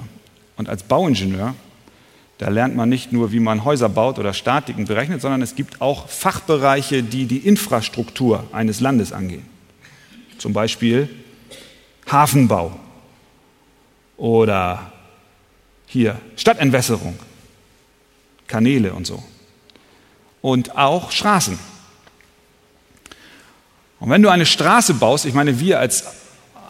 Und 0.57 0.69
als 0.69 0.83
Bauingenieur, 0.83 1.55
da 2.37 2.49
lernt 2.49 2.75
man 2.75 2.89
nicht 2.89 3.11
nur, 3.11 3.31
wie 3.31 3.39
man 3.39 3.63
Häuser 3.63 3.89
baut 3.89 4.19
oder 4.19 4.33
Statiken 4.33 4.85
berechnet, 4.85 5.21
sondern 5.21 5.41
es 5.41 5.55
gibt 5.55 5.81
auch 5.81 6.07
Fachbereiche, 6.07 7.03
die 7.03 7.25
die 7.25 7.37
Infrastruktur 7.37 8.45
eines 8.51 8.79
Landes 8.79 9.11
angehen. 9.11 9.45
Zum 10.37 10.53
Beispiel 10.53 11.09
Hafenbau 12.09 12.79
oder 14.17 14.91
hier 15.85 16.19
Stadtentwässerung, 16.35 17.17
Kanäle 18.47 18.93
und 18.93 19.07
so. 19.07 19.23
Und 20.41 20.77
auch 20.77 21.11
Straßen. 21.11 21.59
Und 23.99 24.09
wenn 24.09 24.21
du 24.21 24.29
eine 24.29 24.45
Straße 24.45 24.93
baust, 24.93 25.25
ich 25.25 25.33
meine, 25.33 25.59
wir 25.59 25.79
als 25.79 26.05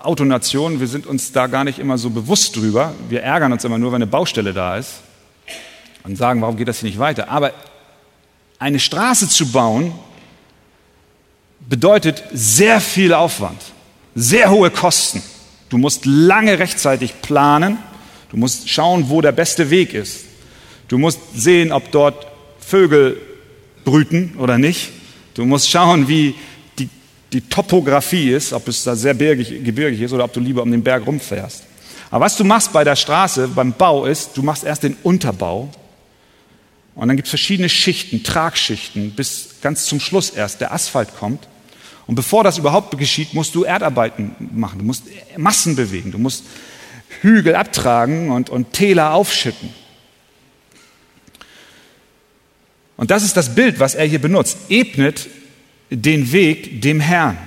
Autonation, 0.01 0.79
wir 0.79 0.87
sind 0.87 1.05
uns 1.05 1.31
da 1.31 1.47
gar 1.47 1.63
nicht 1.63 1.79
immer 1.79 1.97
so 1.97 2.09
bewusst 2.09 2.55
drüber. 2.55 2.93
Wir 3.09 3.21
ärgern 3.23 3.51
uns 3.51 3.63
immer 3.63 3.77
nur, 3.77 3.91
wenn 3.91 4.01
eine 4.01 4.07
Baustelle 4.07 4.53
da 4.53 4.77
ist 4.77 5.01
und 6.03 6.17
sagen, 6.17 6.41
warum 6.41 6.57
geht 6.57 6.67
das 6.67 6.79
hier 6.79 6.89
nicht 6.89 6.99
weiter? 6.99 7.29
Aber 7.29 7.51
eine 8.59 8.79
Straße 8.79 9.27
zu 9.27 9.51
bauen 9.51 9.93
bedeutet 11.59 12.23
sehr 12.31 12.81
viel 12.81 13.13
Aufwand, 13.13 13.61
sehr 14.15 14.49
hohe 14.49 14.71
Kosten. 14.71 15.21
Du 15.69 15.77
musst 15.77 16.05
lange 16.05 16.59
rechtzeitig 16.59 17.21
planen, 17.21 17.77
du 18.31 18.37
musst 18.37 18.69
schauen, 18.69 19.09
wo 19.09 19.21
der 19.21 19.31
beste 19.31 19.69
Weg 19.69 19.93
ist. 19.93 20.25
Du 20.87 20.97
musst 20.97 21.19
sehen, 21.35 21.71
ob 21.71 21.91
dort 21.91 22.25
Vögel 22.59 23.17
brüten 23.85 24.35
oder 24.37 24.57
nicht. 24.57 24.89
Du 25.35 25.45
musst 25.45 25.69
schauen, 25.69 26.07
wie 26.07 26.35
die 27.31 27.41
Topografie 27.41 28.31
ist, 28.31 28.53
ob 28.53 28.67
es 28.67 28.83
da 28.83 28.95
sehr 28.95 29.13
bergig, 29.13 29.63
gebirgig 29.63 30.01
ist 30.01 30.13
oder 30.13 30.23
ob 30.23 30.33
du 30.33 30.39
lieber 30.39 30.63
um 30.63 30.71
den 30.71 30.83
Berg 30.83 31.05
rumfährst. 31.05 31.63
Aber 32.11 32.25
was 32.25 32.37
du 32.37 32.43
machst 32.43 32.73
bei 32.73 32.83
der 32.83 32.95
Straße, 32.95 33.49
beim 33.49 33.73
Bau 33.73 34.05
ist, 34.05 34.35
du 34.35 34.41
machst 34.41 34.63
erst 34.63 34.83
den 34.83 34.97
Unterbau 35.03 35.69
und 36.95 37.07
dann 37.07 37.15
gibt 37.15 37.27
es 37.27 37.29
verschiedene 37.29 37.69
Schichten, 37.69 38.23
Tragschichten, 38.23 39.11
bis 39.11 39.55
ganz 39.61 39.85
zum 39.85 39.99
Schluss 39.99 40.31
erst 40.31 40.59
der 40.59 40.73
Asphalt 40.73 41.15
kommt. 41.17 41.47
Und 42.07 42.15
bevor 42.15 42.43
das 42.43 42.57
überhaupt 42.57 42.97
geschieht, 42.97 43.33
musst 43.33 43.53
du 43.53 43.63
Erdarbeiten 43.63 44.35
machen, 44.53 44.79
du 44.79 44.85
musst 44.85 45.03
Massen 45.37 45.75
bewegen, 45.75 46.11
du 46.11 46.17
musst 46.17 46.43
Hügel 47.21 47.55
abtragen 47.55 48.31
und, 48.31 48.49
und 48.49 48.73
Täler 48.73 49.13
aufschütten. 49.13 49.69
Und 52.97 53.11
das 53.11 53.23
ist 53.23 53.37
das 53.37 53.55
Bild, 53.55 53.79
was 53.79 53.95
er 53.95 54.05
hier 54.05 54.19
benutzt. 54.19 54.57
Ebnet 54.67 55.29
den 55.89 56.31
Weg 56.31 56.81
dem 56.81 56.99
Herrn. 56.99 57.37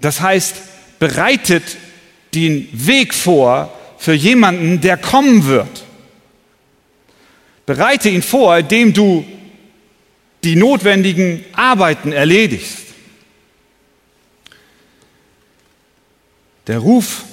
Das 0.00 0.20
heißt, 0.20 0.56
bereitet 0.98 1.76
den 2.34 2.68
Weg 2.72 3.14
vor 3.14 3.72
für 3.98 4.14
jemanden, 4.14 4.80
der 4.80 4.96
kommen 4.96 5.46
wird. 5.46 5.84
Bereite 7.64 8.08
ihn 8.08 8.22
vor, 8.22 8.56
indem 8.58 8.92
du 8.92 9.24
die 10.44 10.56
notwendigen 10.56 11.44
Arbeiten 11.52 12.12
erledigst. 12.12 12.78
Der 16.66 16.78
Ruf 16.78 17.24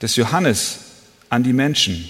des 0.00 0.16
Johannes 0.16 0.80
an 1.28 1.42
die 1.42 1.52
Menschen 1.52 2.08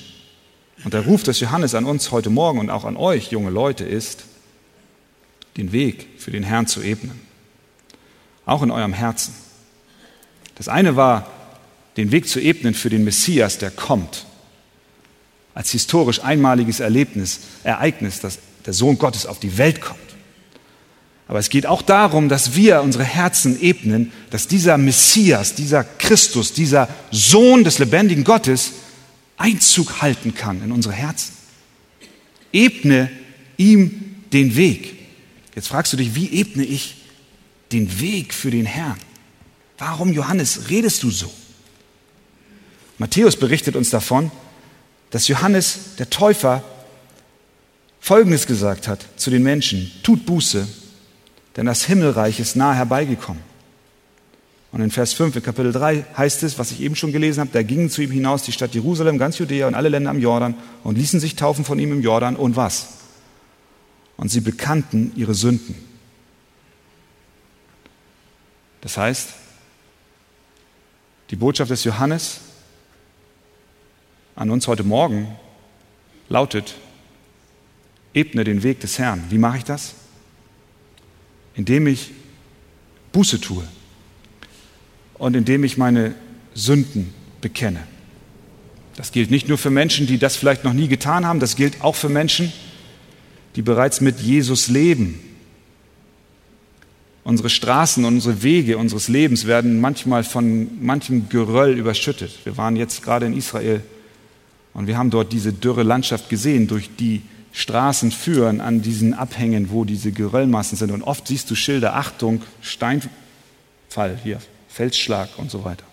und 0.84 0.92
der 0.92 1.02
Ruf 1.02 1.22
des 1.22 1.40
Johannes 1.40 1.74
an 1.74 1.84
uns 1.84 2.10
heute 2.10 2.30
Morgen 2.30 2.58
und 2.58 2.70
auch 2.70 2.84
an 2.84 2.96
euch, 2.96 3.30
junge 3.30 3.50
Leute, 3.50 3.84
ist, 3.84 4.24
den 5.56 5.72
Weg 5.72 6.08
für 6.18 6.30
den 6.30 6.42
Herrn 6.42 6.66
zu 6.66 6.82
ebnen 6.82 7.23
auch 8.46 8.62
in 8.62 8.70
eurem 8.70 8.92
Herzen. 8.92 9.34
Das 10.54 10.68
eine 10.68 10.96
war, 10.96 11.26
den 11.96 12.12
Weg 12.12 12.28
zu 12.28 12.40
ebnen 12.40 12.74
für 12.74 12.90
den 12.90 13.04
Messias, 13.04 13.58
der 13.58 13.70
kommt. 13.70 14.26
Als 15.54 15.70
historisch 15.70 16.22
einmaliges 16.22 16.80
Erlebnis, 16.80 17.40
Ereignis, 17.62 18.20
dass 18.20 18.38
der 18.66 18.72
Sohn 18.72 18.98
Gottes 18.98 19.26
auf 19.26 19.38
die 19.38 19.56
Welt 19.58 19.80
kommt. 19.80 20.00
Aber 21.26 21.38
es 21.38 21.48
geht 21.48 21.66
auch 21.66 21.82
darum, 21.82 22.28
dass 22.28 22.54
wir 22.54 22.82
unsere 22.82 23.04
Herzen 23.04 23.60
ebnen, 23.60 24.12
dass 24.30 24.46
dieser 24.46 24.76
Messias, 24.76 25.54
dieser 25.54 25.84
Christus, 25.84 26.52
dieser 26.52 26.88
Sohn 27.10 27.64
des 27.64 27.78
lebendigen 27.78 28.24
Gottes 28.24 28.72
Einzug 29.36 30.02
halten 30.02 30.34
kann 30.34 30.62
in 30.62 30.70
unsere 30.70 30.94
Herzen. 30.94 31.32
Ebne 32.52 33.10
ihm 33.56 34.16
den 34.32 34.56
Weg. 34.56 34.94
Jetzt 35.54 35.68
fragst 35.68 35.92
du 35.92 35.96
dich, 35.96 36.14
wie 36.14 36.30
ebne 36.30 36.64
ich 36.64 37.03
den 37.74 38.00
Weg 38.00 38.32
für 38.32 38.50
den 38.50 38.66
Herrn. 38.66 38.98
Warum, 39.78 40.12
Johannes, 40.12 40.70
redest 40.70 41.02
du 41.02 41.10
so? 41.10 41.30
Matthäus 42.98 43.36
berichtet 43.36 43.76
uns 43.76 43.90
davon, 43.90 44.30
dass 45.10 45.28
Johannes 45.28 45.96
der 45.98 46.08
Täufer 46.10 46.62
Folgendes 48.00 48.46
gesagt 48.46 48.86
hat 48.86 49.04
zu 49.16 49.30
den 49.30 49.42
Menschen, 49.42 49.90
tut 50.02 50.26
Buße, 50.26 50.68
denn 51.56 51.66
das 51.66 51.84
Himmelreich 51.84 52.38
ist 52.38 52.54
nahe 52.54 52.74
herbeigekommen. 52.74 53.42
Und 54.72 54.80
in 54.80 54.90
Vers 54.90 55.12
5 55.12 55.36
in 55.36 55.42
Kapitel 55.42 55.72
3 55.72 56.04
heißt 56.16 56.42
es, 56.42 56.58
was 56.58 56.72
ich 56.72 56.80
eben 56.80 56.96
schon 56.96 57.12
gelesen 57.12 57.40
habe, 57.40 57.50
da 57.52 57.62
gingen 57.62 57.90
zu 57.90 58.02
ihm 58.02 58.10
hinaus 58.10 58.42
die 58.42 58.52
Stadt 58.52 58.74
Jerusalem, 58.74 59.18
ganz 59.18 59.38
Judäa 59.38 59.68
und 59.68 59.74
alle 59.74 59.88
Länder 59.88 60.10
am 60.10 60.20
Jordan 60.20 60.54
und 60.82 60.98
ließen 60.98 61.20
sich 61.20 61.36
taufen 61.36 61.64
von 61.64 61.78
ihm 61.78 61.92
im 61.92 62.02
Jordan 62.02 62.36
und 62.36 62.56
was? 62.56 62.88
Und 64.16 64.30
sie 64.30 64.40
bekannten 64.40 65.12
ihre 65.16 65.34
Sünden. 65.34 65.93
Das 68.84 68.98
heißt, 68.98 69.30
die 71.30 71.36
Botschaft 71.36 71.70
des 71.70 71.84
Johannes 71.84 72.40
an 74.36 74.50
uns 74.50 74.68
heute 74.68 74.84
Morgen 74.84 75.34
lautet, 76.28 76.74
ebne 78.12 78.44
den 78.44 78.62
Weg 78.62 78.80
des 78.80 78.98
Herrn. 78.98 79.24
Wie 79.30 79.38
mache 79.38 79.56
ich 79.56 79.64
das? 79.64 79.94
Indem 81.54 81.86
ich 81.86 82.10
Buße 83.12 83.40
tue 83.40 83.66
und 85.14 85.34
indem 85.34 85.64
ich 85.64 85.78
meine 85.78 86.14
Sünden 86.52 87.14
bekenne. 87.40 87.86
Das 88.96 89.12
gilt 89.12 89.30
nicht 89.30 89.48
nur 89.48 89.56
für 89.56 89.70
Menschen, 89.70 90.06
die 90.06 90.18
das 90.18 90.36
vielleicht 90.36 90.62
noch 90.62 90.74
nie 90.74 90.88
getan 90.88 91.24
haben, 91.24 91.40
das 91.40 91.56
gilt 91.56 91.80
auch 91.80 91.94
für 91.94 92.10
Menschen, 92.10 92.52
die 93.56 93.62
bereits 93.62 94.02
mit 94.02 94.20
Jesus 94.20 94.68
leben 94.68 95.33
Unsere 97.24 97.48
Straßen, 97.48 98.04
unsere 98.04 98.42
Wege 98.42 98.76
unseres 98.76 99.08
Lebens 99.08 99.46
werden 99.46 99.80
manchmal 99.80 100.24
von 100.24 100.84
manchem 100.84 101.30
Geröll 101.30 101.78
überschüttet. 101.78 102.38
Wir 102.44 102.58
waren 102.58 102.76
jetzt 102.76 103.02
gerade 103.02 103.24
in 103.24 103.34
Israel 103.34 103.82
und 104.74 104.86
wir 104.86 104.98
haben 104.98 105.08
dort 105.08 105.32
diese 105.32 105.52
dürre 105.54 105.84
Landschaft 105.84 106.28
gesehen, 106.28 106.66
durch 106.68 106.90
die 106.96 107.22
Straßen 107.52 108.10
führen 108.10 108.60
an 108.60 108.82
diesen 108.82 109.14
Abhängen, 109.14 109.70
wo 109.70 109.84
diese 109.84 110.12
Geröllmassen 110.12 110.76
sind. 110.76 110.90
Und 110.90 111.02
oft 111.02 111.26
siehst 111.28 111.50
du 111.50 111.54
Schilder, 111.54 111.94
Achtung, 111.94 112.42
Steinfall 112.60 114.18
hier, 114.22 114.40
Felsschlag 114.68 115.30
und 115.38 115.50
so 115.50 115.64
weiter. 115.64 115.84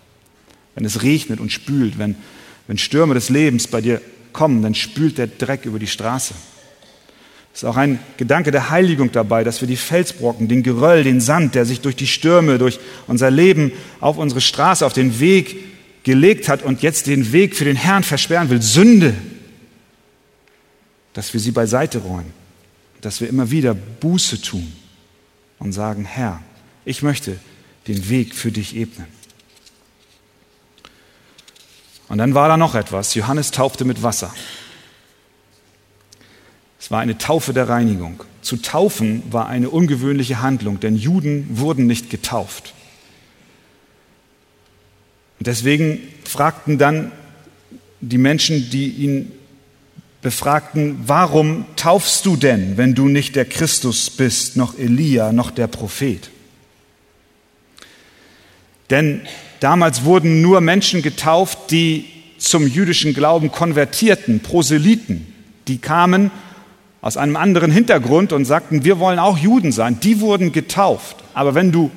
Wenn 0.74 0.84
es 0.84 1.02
regnet 1.02 1.40
und 1.40 1.50
spült, 1.50 1.98
wenn, 1.98 2.16
wenn 2.66 2.76
Stürme 2.78 3.14
des 3.14 3.30
Lebens 3.30 3.68
bei 3.68 3.80
dir 3.80 4.02
kommen, 4.34 4.60
dann 4.62 4.74
spült 4.74 5.16
der 5.16 5.28
Dreck 5.28 5.64
über 5.64 5.78
die 5.78 5.86
Straße. 5.86 6.34
Es 7.54 7.62
ist 7.62 7.68
auch 7.68 7.76
ein 7.76 7.98
Gedanke 8.16 8.50
der 8.50 8.70
Heiligung 8.70 9.12
dabei, 9.12 9.44
dass 9.44 9.60
wir 9.60 9.68
die 9.68 9.76
Felsbrocken, 9.76 10.48
den 10.48 10.62
Geröll, 10.62 11.04
den 11.04 11.20
Sand, 11.20 11.54
der 11.54 11.66
sich 11.66 11.80
durch 11.80 11.96
die 11.96 12.06
Stürme, 12.06 12.58
durch 12.58 12.80
unser 13.06 13.30
Leben 13.30 13.72
auf 14.00 14.16
unsere 14.16 14.40
Straße, 14.40 14.86
auf 14.86 14.94
den 14.94 15.20
Weg 15.20 15.56
gelegt 16.02 16.48
hat 16.48 16.62
und 16.62 16.82
jetzt 16.82 17.06
den 17.06 17.32
Weg 17.32 17.54
für 17.54 17.64
den 17.64 17.76
Herrn 17.76 18.02
versperren 18.02 18.48
will, 18.48 18.62
Sünde, 18.62 19.14
dass 21.12 21.32
wir 21.34 21.40
sie 21.40 21.50
beiseite 21.50 21.98
räumen, 21.98 22.32
dass 23.02 23.20
wir 23.20 23.28
immer 23.28 23.50
wieder 23.50 23.74
Buße 23.74 24.40
tun 24.40 24.72
und 25.58 25.72
sagen, 25.72 26.04
Herr, 26.04 26.40
ich 26.84 27.02
möchte 27.02 27.38
den 27.86 28.08
Weg 28.08 28.34
für 28.34 28.50
dich 28.50 28.74
ebnen. 28.76 29.06
Und 32.08 32.18
dann 32.18 32.34
war 32.34 32.48
da 32.48 32.56
noch 32.56 32.74
etwas. 32.74 33.14
Johannes 33.14 33.50
taufte 33.50 33.84
mit 33.84 34.02
Wasser. 34.02 34.34
War 36.92 37.00
eine 37.00 37.16
Taufe 37.16 37.54
der 37.54 37.70
Reinigung. 37.70 38.22
Zu 38.42 38.58
taufen 38.58 39.22
war 39.30 39.46
eine 39.46 39.70
ungewöhnliche 39.70 40.42
Handlung, 40.42 40.78
denn 40.78 40.94
Juden 40.94 41.46
wurden 41.48 41.86
nicht 41.86 42.10
getauft. 42.10 42.74
Und 45.38 45.46
deswegen 45.46 46.00
fragten 46.24 46.76
dann 46.76 47.10
die 48.02 48.18
Menschen, 48.18 48.68
die 48.68 48.90
ihn 48.90 49.32
befragten, 50.20 50.98
warum 51.06 51.64
taufst 51.76 52.26
du 52.26 52.36
denn, 52.36 52.76
wenn 52.76 52.94
du 52.94 53.08
nicht 53.08 53.36
der 53.36 53.46
Christus 53.46 54.10
bist, 54.10 54.58
noch 54.58 54.78
Elia, 54.78 55.32
noch 55.32 55.50
der 55.50 55.68
Prophet? 55.68 56.28
Denn 58.90 59.22
damals 59.60 60.04
wurden 60.04 60.42
nur 60.42 60.60
Menschen 60.60 61.00
getauft, 61.00 61.70
die 61.70 62.04
zum 62.36 62.66
jüdischen 62.66 63.14
Glauben 63.14 63.50
konvertierten, 63.50 64.40
Proselyten. 64.40 65.32
Die 65.68 65.78
kamen 65.78 66.30
aus 67.02 67.18
einem 67.18 67.36
anderen 67.36 67.70
Hintergrund 67.70 68.32
und 68.32 68.46
sagten, 68.46 68.84
wir 68.84 68.98
wollen 68.98 69.18
auch 69.18 69.36
Juden 69.36 69.72
sein. 69.72 70.00
Die 70.00 70.20
wurden 70.20 70.52
getauft. 70.52 71.16
Aber 71.34 71.54
wenn 71.54 71.72
du 71.72 71.90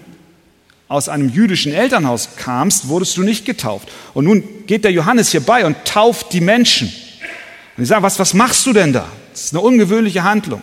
aus 0.88 1.08
einem 1.08 1.30
jüdischen 1.30 1.72
Elternhaus 1.72 2.30
kamst, 2.36 2.89
wurdest 2.89 3.15
du 3.15 3.24
nicht 3.24 3.46
getauft. 3.46 3.88
Und 4.13 4.26
nun 4.26 4.44
geht 4.68 4.84
der 4.84 4.91
Johannes 4.91 5.30
hier 5.30 5.41
bei 5.41 5.65
und 5.65 5.78
tauft 5.86 6.34
die 6.34 6.41
Menschen. 6.41 6.88
Und 6.88 7.82
die 7.82 7.86
sagen, 7.86 8.04
was, 8.04 8.20
was 8.20 8.34
machst 8.34 8.65
du 8.65 8.74
denn 8.74 8.91
da? 8.91 9.08
Das 9.32 9.46
ist 9.46 9.54
eine 9.54 9.62
ungewöhnliche 9.62 10.24
Handlung. 10.24 10.62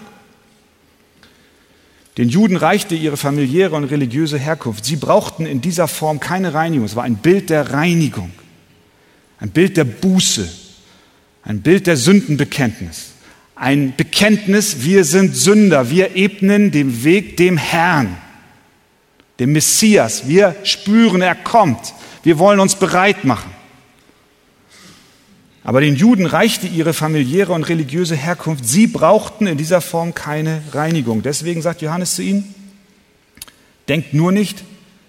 Den 2.19 2.29
Juden 2.29 2.57
reichte 2.57 2.95
ihre 2.95 3.17
familiäre 3.17 3.75
und 3.75 3.85
religiöse 3.85 4.39
Herkunft. 4.39 4.85
Sie 4.85 4.97
brauchten 4.97 5.47
in 5.47 5.61
dieser 5.61 5.89
Form 5.89 6.21
keine 6.21 6.53
Reinigung. 6.53 6.85
Es 6.85 6.97
war 6.97 7.05
ein 7.05 7.17
Bild 7.17 7.49
der 7.49 7.73
Reinigung, 7.73 8.31
ein 9.39 9.51
Bild 9.51 9.77
der 9.77 9.85
Buße, 9.85 10.47
ein 11.43 11.63
Bild 11.63 11.87
der 11.87 11.97
Sündenbekenntnis, 11.97 13.12
ein 13.63 13.95
Bekenntnis, 13.97 14.83
wir 14.83 15.05
sind 15.05 15.37
Sünder, 15.37 15.89
wir 15.89 16.17
ebnen 16.17 16.71
den 16.71 17.05
Weg 17.05 17.37
dem 17.37 17.57
Herrn 17.57 18.19
dem 19.43 19.53
Messias. 19.53 20.29
Wir 20.29 20.55
spüren, 20.63 21.21
er 21.21 21.35
kommt. 21.35 21.95
Wir 22.23 22.39
wollen 22.39 22.61
uns 22.61 22.77
bereit 22.77 23.25
machen. 23.25 23.51
Aber 25.65 25.81
den 25.81 25.97
Juden 25.97 26.27
reichte 26.27 26.69
ihre 26.69 26.93
familiäre 26.93 27.53
und 27.53 27.65
religiöse 27.65 28.15
Herkunft. 28.15 28.65
Sie 28.65 28.87
brauchten 28.87 29.49
in 29.49 29.59
dieser 29.59 29.81
Form 29.81 30.15
keine 30.15 30.63
Reinigung. 30.73 31.23
Deswegen 31.23 31.61
sagt 31.61 31.83
Johannes 31.83 32.15
zu 32.15 32.23
ihnen, 32.23 32.55
denkt 33.89 34.15
nur 34.15 34.31
nicht, 34.31 34.63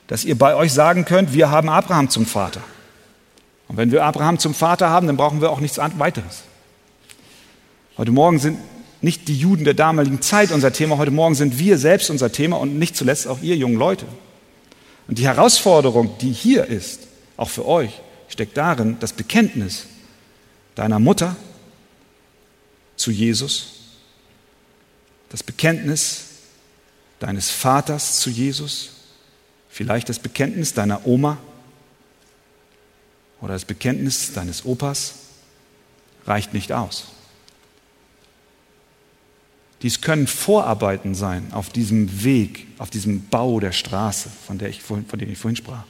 dass 0.07 0.25
ihr 0.25 0.37
bei 0.37 0.55
euch 0.55 0.73
sagen 0.73 1.05
könnt, 1.05 1.33
wir 1.33 1.51
haben 1.51 1.69
Abraham 1.69 2.09
zum 2.09 2.25
Vater. 2.25 2.61
Und 3.67 3.77
wenn 3.77 3.91
wir 3.91 4.03
Abraham 4.03 4.37
zum 4.39 4.55
Vater 4.55 4.89
haben, 4.89 5.05
dann 5.05 5.17
brauchen 5.17 5.41
wir 5.41 5.51
auch 5.51 5.59
nichts 5.59 5.77
weiteres. 5.77 6.43
Heute 7.95 8.11
Morgen 8.11 8.39
sind 8.39 8.57
nicht 9.01 9.27
die 9.27 9.37
Juden 9.37 9.65
der 9.65 9.75
damaligen 9.75 10.21
Zeit 10.21 10.51
unser 10.51 10.73
Thema, 10.73 10.97
heute 10.97 11.11
Morgen 11.11 11.35
sind 11.35 11.59
wir 11.59 11.77
selbst 11.77 12.09
unser 12.09 12.31
Thema 12.31 12.57
und 12.57 12.79
nicht 12.79 12.95
zuletzt 12.95 13.27
auch 13.27 13.41
ihr 13.41 13.55
jungen 13.55 13.75
Leute. 13.75 14.07
Und 15.07 15.19
die 15.19 15.27
Herausforderung, 15.27 16.17
die 16.19 16.31
hier 16.31 16.65
ist, 16.65 17.01
auch 17.37 17.49
für 17.49 17.67
euch, 17.67 18.01
steckt 18.29 18.57
darin, 18.57 18.97
das 18.99 19.13
Bekenntnis 19.13 19.85
deiner 20.73 20.97
Mutter 20.97 21.35
zu 22.95 23.11
Jesus, 23.11 23.73
das 25.29 25.43
Bekenntnis 25.43 26.25
deines 27.19 27.51
Vaters 27.51 28.19
zu 28.19 28.31
Jesus, 28.31 28.91
vielleicht 29.69 30.09
das 30.09 30.17
Bekenntnis 30.17 30.73
deiner 30.73 31.05
Oma 31.05 31.37
oder 33.39 33.53
das 33.53 33.65
Bekenntnis 33.65 34.33
deines 34.33 34.65
Opas 34.65 35.13
reicht 36.25 36.55
nicht 36.55 36.71
aus. 36.71 37.07
Dies 39.83 39.99
können 39.99 40.27
Vorarbeiten 40.27 41.13
sein 41.13 41.51
auf 41.51 41.69
diesem 41.69 42.23
Weg, 42.23 42.67
auf 42.77 42.89
diesem 42.89 43.27
Bau 43.27 43.59
der 43.59 43.73
Straße, 43.73 44.29
von, 44.47 44.57
der 44.57 44.69
ich 44.69 44.81
vorhin, 44.81 45.05
von 45.05 45.19
dem 45.19 45.29
ich 45.29 45.37
vorhin 45.37 45.57
sprach. 45.57 45.83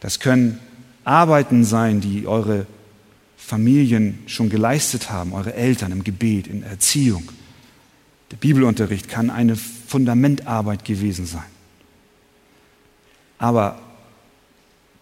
Das 0.00 0.18
können 0.18 0.58
Arbeiten 1.04 1.62
sein, 1.64 2.00
die 2.00 2.26
eure 2.26 2.66
Familien 3.36 4.20
schon 4.26 4.48
geleistet 4.48 5.10
haben, 5.10 5.34
eure 5.34 5.52
Eltern 5.52 5.92
im 5.92 6.04
Gebet, 6.04 6.46
in 6.46 6.62
Erziehung. 6.62 7.30
Der 8.30 8.36
Bibelunterricht 8.36 9.10
kann 9.10 9.28
eine 9.28 9.56
Fundamentarbeit 9.56 10.86
gewesen 10.86 11.26
sein. 11.26 11.44
Aber 13.38 13.78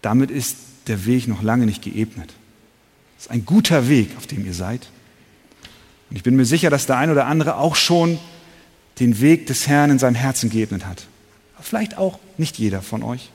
damit 0.01 0.31
ist 0.31 0.57
der 0.87 1.05
Weg 1.05 1.29
noch 1.29 1.41
lange 1.41 1.65
nicht 1.65 1.81
geebnet. 1.81 2.33
Es 3.17 3.25
ist 3.25 3.31
ein 3.31 3.45
guter 3.45 3.87
Weg, 3.87 4.17
auf 4.17 4.27
dem 4.27 4.45
ihr 4.45 4.53
seid. 4.53 4.89
Und 6.11 6.17
ich 6.17 6.23
bin 6.23 6.35
mir 6.35 6.43
sicher, 6.43 6.69
dass 6.69 6.87
der 6.87 6.97
ein 6.97 7.09
oder 7.09 7.25
andere 7.25 7.55
auch 7.55 7.77
schon 7.77 8.19
den 8.99 9.21
Weg 9.21 9.47
des 9.47 9.69
Herrn 9.69 9.91
in 9.91 9.97
seinem 9.97 10.15
Herzen 10.15 10.49
geebnet 10.49 10.85
hat. 10.85 11.07
Vielleicht 11.61 11.97
auch 11.97 12.19
nicht 12.37 12.59
jeder 12.59 12.81
von 12.81 13.01
euch. 13.01 13.29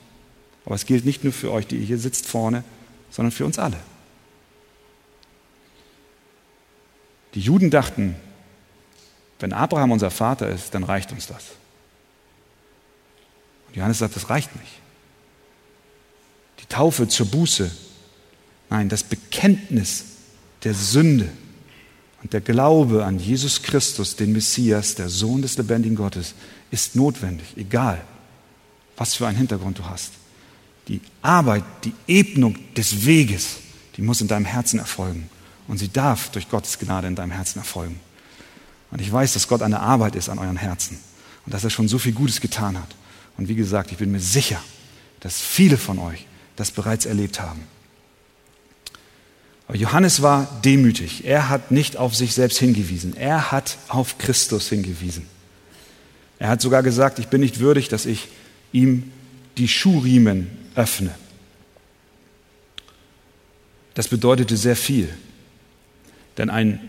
Aber 0.63 0.75
es 0.75 0.85
gilt 0.85 1.03
nicht 1.03 1.23
nur 1.23 1.33
für 1.33 1.51
euch, 1.51 1.65
die 1.65 1.77
ihr 1.77 1.85
hier 1.85 1.97
sitzt 1.97 2.27
vorne, 2.27 2.63
sondern 3.09 3.31
für 3.31 3.45
uns 3.45 3.57
alle. 3.57 3.77
Die 7.33 7.39
Juden 7.39 7.71
dachten, 7.71 8.15
wenn 9.39 9.53
Abraham 9.53 9.91
unser 9.91 10.11
Vater 10.11 10.47
ist, 10.47 10.75
dann 10.75 10.83
reicht 10.83 11.11
uns 11.11 11.25
das. 11.25 11.45
Und 13.69 13.75
Johannes 13.75 13.97
sagt, 13.97 14.15
das 14.15 14.29
reicht 14.29 14.55
nicht. 14.55 14.73
Die 16.59 16.67
Taufe 16.67 17.07
zur 17.07 17.25
Buße, 17.25 17.71
nein, 18.69 18.87
das 18.87 19.01
Bekenntnis 19.01 20.05
der 20.63 20.75
Sünde 20.75 21.31
und 22.23 22.33
der 22.33 22.41
Glaube 22.41 23.05
an 23.05 23.19
Jesus 23.19 23.61
Christus, 23.61 24.15
den 24.15 24.33
Messias, 24.33 24.95
der 24.95 25.09
Sohn 25.09 25.41
des 25.41 25.57
lebendigen 25.57 25.95
Gottes, 25.95 26.33
ist 26.71 26.95
notwendig, 26.95 27.47
egal 27.55 28.03
was 28.97 29.13
für 29.13 29.27
einen 29.27 29.37
Hintergrund 29.37 29.77
du 29.77 29.85
hast. 29.85 30.13
Die 30.87 31.01
Arbeit, 31.21 31.63
die 31.83 31.93
Ebnung 32.07 32.57
des 32.75 33.05
Weges, 33.05 33.57
die 33.95 34.01
muss 34.01 34.21
in 34.21 34.27
deinem 34.27 34.45
Herzen 34.45 34.79
erfolgen. 34.79 35.29
Und 35.67 35.77
sie 35.77 35.89
darf 35.89 36.31
durch 36.31 36.49
Gottes 36.49 36.79
Gnade 36.79 37.07
in 37.07 37.15
deinem 37.15 37.31
Herzen 37.31 37.59
erfolgen. 37.59 37.99
Und 38.89 39.01
ich 39.01 39.11
weiß, 39.11 39.33
dass 39.33 39.47
Gott 39.47 39.61
eine 39.61 39.81
Arbeit 39.81 40.15
ist 40.15 40.29
an 40.29 40.39
euren 40.39 40.57
Herzen 40.57 40.97
und 41.45 41.53
dass 41.53 41.63
er 41.63 41.69
schon 41.69 41.87
so 41.87 41.99
viel 41.99 42.13
Gutes 42.13 42.41
getan 42.41 42.77
hat. 42.77 42.95
Und 43.37 43.49
wie 43.49 43.55
gesagt, 43.55 43.91
ich 43.91 43.97
bin 43.97 44.11
mir 44.11 44.21
sicher, 44.21 44.61
dass 45.19 45.39
viele 45.39 45.77
von 45.77 45.99
euch 45.99 46.25
das 46.55 46.71
bereits 46.71 47.05
erlebt 47.05 47.41
haben. 47.41 47.63
Aber 49.67 49.77
Johannes 49.77 50.21
war 50.21 50.47
demütig. 50.63 51.25
Er 51.25 51.49
hat 51.49 51.71
nicht 51.71 51.97
auf 51.97 52.15
sich 52.15 52.33
selbst 52.33 52.57
hingewiesen. 52.57 53.15
Er 53.17 53.51
hat 53.51 53.77
auf 53.89 54.17
Christus 54.17 54.69
hingewiesen. 54.69 55.27
Er 56.39 56.49
hat 56.49 56.61
sogar 56.61 56.83
gesagt, 56.83 57.19
ich 57.19 57.27
bin 57.27 57.41
nicht 57.41 57.59
würdig, 57.59 57.89
dass 57.89 58.05
ich 58.05 58.29
ihm 58.71 59.11
die 59.57 59.67
Schuhriemen 59.67 60.49
öffne. 60.75 61.13
Das 63.93 64.07
bedeutete 64.07 64.55
sehr 64.55 64.75
viel. 64.75 65.09
Denn 66.37 66.49
ein 66.49 66.79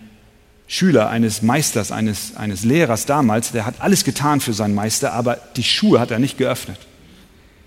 Schüler 0.66 1.08
eines 1.08 1.40
Meisters, 1.40 1.90
eines, 1.90 2.36
eines 2.36 2.62
Lehrers 2.62 3.06
damals, 3.06 3.52
der 3.52 3.64
hat 3.64 3.80
alles 3.80 4.04
getan 4.04 4.40
für 4.40 4.52
seinen 4.52 4.74
Meister, 4.74 5.14
aber 5.14 5.38
die 5.56 5.64
Schuhe 5.64 5.98
hat 5.98 6.10
er 6.10 6.18
nicht 6.18 6.36
geöffnet. 6.36 6.78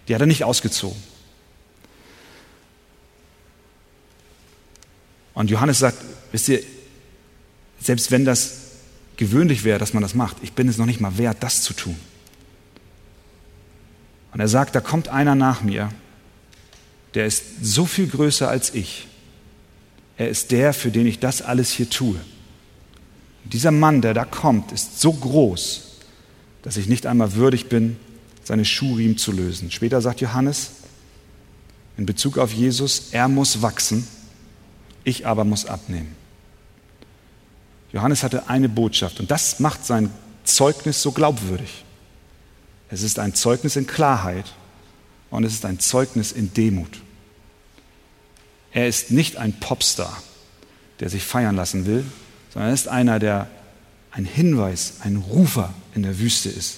Die 0.07 0.13
hat 0.13 0.21
er 0.21 0.27
nicht 0.27 0.43
ausgezogen. 0.43 1.01
Und 5.33 5.49
Johannes 5.49 5.79
sagt, 5.79 5.97
wisst 6.31 6.49
ihr, 6.49 6.61
selbst 7.79 8.11
wenn 8.11 8.25
das 8.25 8.57
gewöhnlich 9.17 9.63
wäre, 9.63 9.79
dass 9.79 9.93
man 9.93 10.03
das 10.03 10.15
macht, 10.15 10.37
ich 10.41 10.53
bin 10.53 10.67
es 10.67 10.77
noch 10.77 10.85
nicht 10.85 11.01
mal 11.01 11.17
wert, 11.17 11.37
das 11.41 11.61
zu 11.61 11.73
tun. 11.73 11.95
Und 14.33 14.39
er 14.39 14.47
sagt, 14.47 14.75
da 14.75 14.81
kommt 14.81 15.09
einer 15.09 15.35
nach 15.35 15.61
mir, 15.61 15.89
der 17.13 17.25
ist 17.25 17.43
so 17.61 17.85
viel 17.85 18.07
größer 18.07 18.47
als 18.47 18.73
ich. 18.73 19.07
Er 20.17 20.29
ist 20.29 20.51
der, 20.51 20.73
für 20.73 20.91
den 20.91 21.05
ich 21.05 21.19
das 21.19 21.41
alles 21.41 21.71
hier 21.71 21.89
tue. 21.89 22.19
Und 23.43 23.53
dieser 23.53 23.71
Mann, 23.71 24.01
der 24.01 24.13
da 24.13 24.23
kommt, 24.23 24.71
ist 24.71 25.01
so 25.01 25.11
groß, 25.11 25.97
dass 26.61 26.77
ich 26.77 26.87
nicht 26.87 27.05
einmal 27.05 27.33
würdig 27.33 27.67
bin, 27.67 27.97
seine 28.43 28.65
Schuhriemen 28.65 29.17
zu 29.17 29.31
lösen. 29.31 29.71
Später 29.71 30.01
sagt 30.01 30.21
Johannes 30.21 30.71
in 31.97 32.05
Bezug 32.05 32.37
auf 32.37 32.53
Jesus, 32.53 33.09
er 33.11 33.27
muss 33.27 33.61
wachsen 33.61 34.07
ich 35.03 35.25
aber 35.25 35.43
muss 35.43 35.65
abnehmen. 35.65 36.15
Johannes 37.91 38.23
hatte 38.23 38.47
eine 38.47 38.69
Botschaft 38.69 39.19
und 39.19 39.31
das 39.31 39.59
macht 39.59 39.85
sein 39.85 40.11
Zeugnis 40.43 41.01
so 41.01 41.11
glaubwürdig. 41.11 41.83
Es 42.89 43.03
ist 43.03 43.19
ein 43.19 43.33
Zeugnis 43.33 43.75
in 43.75 43.87
Klarheit 43.87 44.45
und 45.29 45.43
es 45.43 45.53
ist 45.53 45.65
ein 45.65 45.79
Zeugnis 45.79 46.31
in 46.31 46.53
Demut. 46.53 47.01
Er 48.71 48.87
ist 48.87 49.11
nicht 49.11 49.37
ein 49.37 49.59
Popstar, 49.59 50.21
der 50.99 51.09
sich 51.09 51.23
feiern 51.23 51.55
lassen 51.55 51.85
will, 51.85 52.05
sondern 52.53 52.69
er 52.71 52.73
ist 52.73 52.87
einer, 52.87 53.19
der 53.19 53.49
ein 54.11 54.25
Hinweis, 54.25 54.95
ein 55.01 55.17
Rufer 55.17 55.73
in 55.95 56.03
der 56.03 56.19
Wüste 56.19 56.49
ist, 56.49 56.77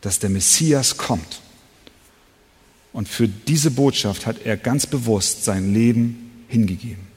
dass 0.00 0.18
der 0.18 0.30
Messias 0.30 0.96
kommt. 0.96 1.40
Und 2.92 3.08
für 3.08 3.26
diese 3.26 3.72
Botschaft 3.72 4.26
hat 4.26 4.42
er 4.44 4.56
ganz 4.56 4.86
bewusst 4.86 5.44
sein 5.44 5.74
Leben 5.74 6.44
hingegeben. 6.48 7.13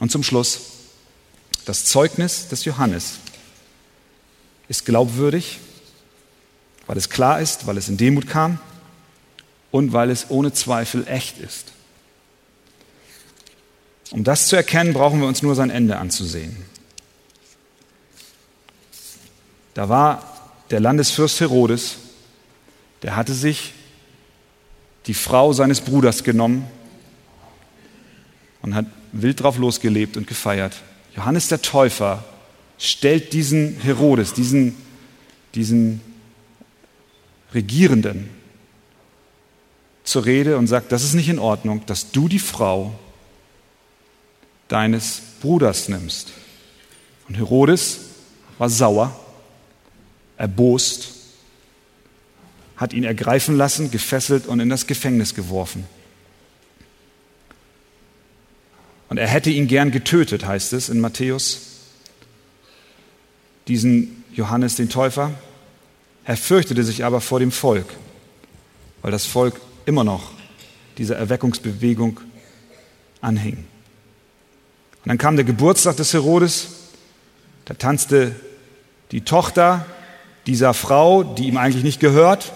Und 0.00 0.10
zum 0.10 0.24
Schluss, 0.24 0.60
das 1.66 1.84
Zeugnis 1.84 2.48
des 2.48 2.64
Johannes 2.64 3.18
ist 4.68 4.84
glaubwürdig, 4.84 5.60
weil 6.86 6.96
es 6.96 7.10
klar 7.10 7.40
ist, 7.40 7.66
weil 7.66 7.76
es 7.76 7.88
in 7.88 7.96
Demut 7.96 8.26
kam 8.26 8.58
und 9.70 9.92
weil 9.92 10.10
es 10.10 10.30
ohne 10.30 10.52
Zweifel 10.52 11.06
echt 11.06 11.38
ist. 11.38 11.72
Um 14.10 14.24
das 14.24 14.48
zu 14.48 14.56
erkennen, 14.56 14.92
brauchen 14.92 15.20
wir 15.20 15.28
uns 15.28 15.42
nur 15.42 15.54
sein 15.54 15.70
Ende 15.70 15.98
anzusehen. 15.98 16.56
Da 19.74 19.88
war 19.88 20.52
der 20.70 20.80
Landesfürst 20.80 21.40
Herodes, 21.40 21.96
der 23.02 23.16
hatte 23.16 23.34
sich 23.34 23.74
die 25.06 25.14
Frau 25.14 25.52
seines 25.52 25.80
Bruders 25.80 26.24
genommen 26.24 26.66
und 28.62 28.74
hat 28.74 28.86
wild 29.12 29.42
drauf 29.42 29.58
losgelebt 29.58 30.16
und 30.16 30.26
gefeiert. 30.26 30.82
Johannes 31.14 31.48
der 31.48 31.62
Täufer 31.62 32.24
stellt 32.78 33.32
diesen 33.32 33.76
Herodes, 33.80 34.32
diesen, 34.32 34.76
diesen 35.54 36.00
Regierenden 37.52 38.28
zur 40.04 40.24
Rede 40.24 40.56
und 40.56 40.66
sagt, 40.66 40.92
das 40.92 41.04
ist 41.04 41.14
nicht 41.14 41.28
in 41.28 41.38
Ordnung, 41.38 41.84
dass 41.86 42.10
du 42.10 42.28
die 42.28 42.38
Frau 42.38 42.98
deines 44.68 45.20
Bruders 45.40 45.88
nimmst. 45.88 46.32
Und 47.28 47.36
Herodes 47.36 48.00
war 48.58 48.68
sauer, 48.68 49.18
erbost, 50.36 51.12
hat 52.76 52.92
ihn 52.92 53.04
ergreifen 53.04 53.56
lassen, 53.56 53.90
gefesselt 53.90 54.46
und 54.46 54.58
in 54.60 54.70
das 54.70 54.86
Gefängnis 54.86 55.34
geworfen. 55.34 55.84
Und 59.10 59.18
er 59.18 59.26
hätte 59.26 59.50
ihn 59.50 59.66
gern 59.66 59.90
getötet, 59.90 60.46
heißt 60.46 60.72
es 60.72 60.88
in 60.88 61.00
Matthäus, 61.00 61.62
diesen 63.66 64.24
Johannes 64.32 64.76
den 64.76 64.88
Täufer. 64.88 65.32
Er 66.24 66.36
fürchtete 66.36 66.84
sich 66.84 67.04
aber 67.04 67.20
vor 67.20 67.40
dem 67.40 67.50
Volk, 67.50 67.86
weil 69.02 69.10
das 69.10 69.26
Volk 69.26 69.60
immer 69.84 70.04
noch 70.04 70.30
dieser 70.96 71.16
Erweckungsbewegung 71.16 72.20
anhing. 73.20 73.56
Und 73.56 75.08
dann 75.08 75.18
kam 75.18 75.34
der 75.34 75.44
Geburtstag 75.44 75.96
des 75.96 76.12
Herodes, 76.12 76.68
da 77.64 77.74
tanzte 77.74 78.36
die 79.10 79.22
Tochter 79.22 79.86
dieser 80.46 80.72
Frau, 80.72 81.24
die 81.24 81.48
ihm 81.48 81.56
eigentlich 81.56 81.84
nicht 81.84 81.98
gehört, 81.98 82.52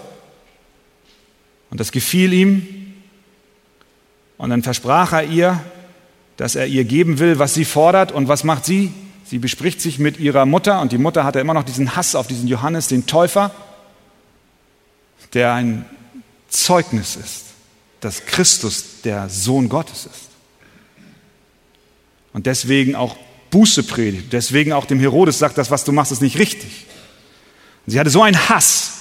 und 1.69 1.81
das 1.81 1.91
gefiel 1.91 2.31
ihm. 2.31 2.93
Und 4.37 4.51
dann 4.51 4.63
versprach 4.63 5.11
er 5.11 5.25
ihr, 5.25 5.61
dass 6.37 6.55
er 6.55 6.67
ihr 6.67 6.83
geben 6.83 7.19
will, 7.19 7.39
was 7.39 7.53
sie 7.53 7.65
fordert. 7.65 8.11
Und 8.11 8.27
was 8.27 8.43
macht 8.43 8.65
sie? 8.65 8.91
Sie 9.25 9.39
bespricht 9.39 9.81
sich 9.81 9.99
mit 9.99 10.19
ihrer 10.19 10.45
Mutter 10.45 10.81
und 10.81 10.91
die 10.91 10.97
Mutter 10.97 11.23
hatte 11.23 11.39
immer 11.39 11.53
noch 11.53 11.63
diesen 11.63 11.95
Hass 11.95 12.15
auf 12.15 12.27
diesen 12.27 12.47
Johannes, 12.47 12.87
den 12.87 13.07
Täufer, 13.07 13.51
der 15.33 15.53
ein 15.53 15.85
Zeugnis 16.47 17.15
ist, 17.15 17.45
dass 18.01 18.25
Christus 18.25 19.01
der 19.03 19.29
Sohn 19.29 19.67
Gottes 19.67 20.05
ist. 20.05 20.29
Und 22.33 22.45
deswegen 22.45 22.95
auch 22.95 23.15
Buße 23.49 23.83
predigt, 23.83 24.33
deswegen 24.33 24.73
auch 24.73 24.85
dem 24.85 24.99
Herodes 24.99 25.39
sagt, 25.39 25.57
das, 25.57 25.71
was 25.71 25.83
du 25.85 25.91
machst, 25.91 26.11
ist 26.11 26.21
nicht 26.21 26.37
richtig. 26.37 26.85
Und 27.85 27.91
sie 27.91 27.99
hatte 27.99 28.09
so 28.09 28.21
einen 28.21 28.49
Hass, 28.49 28.91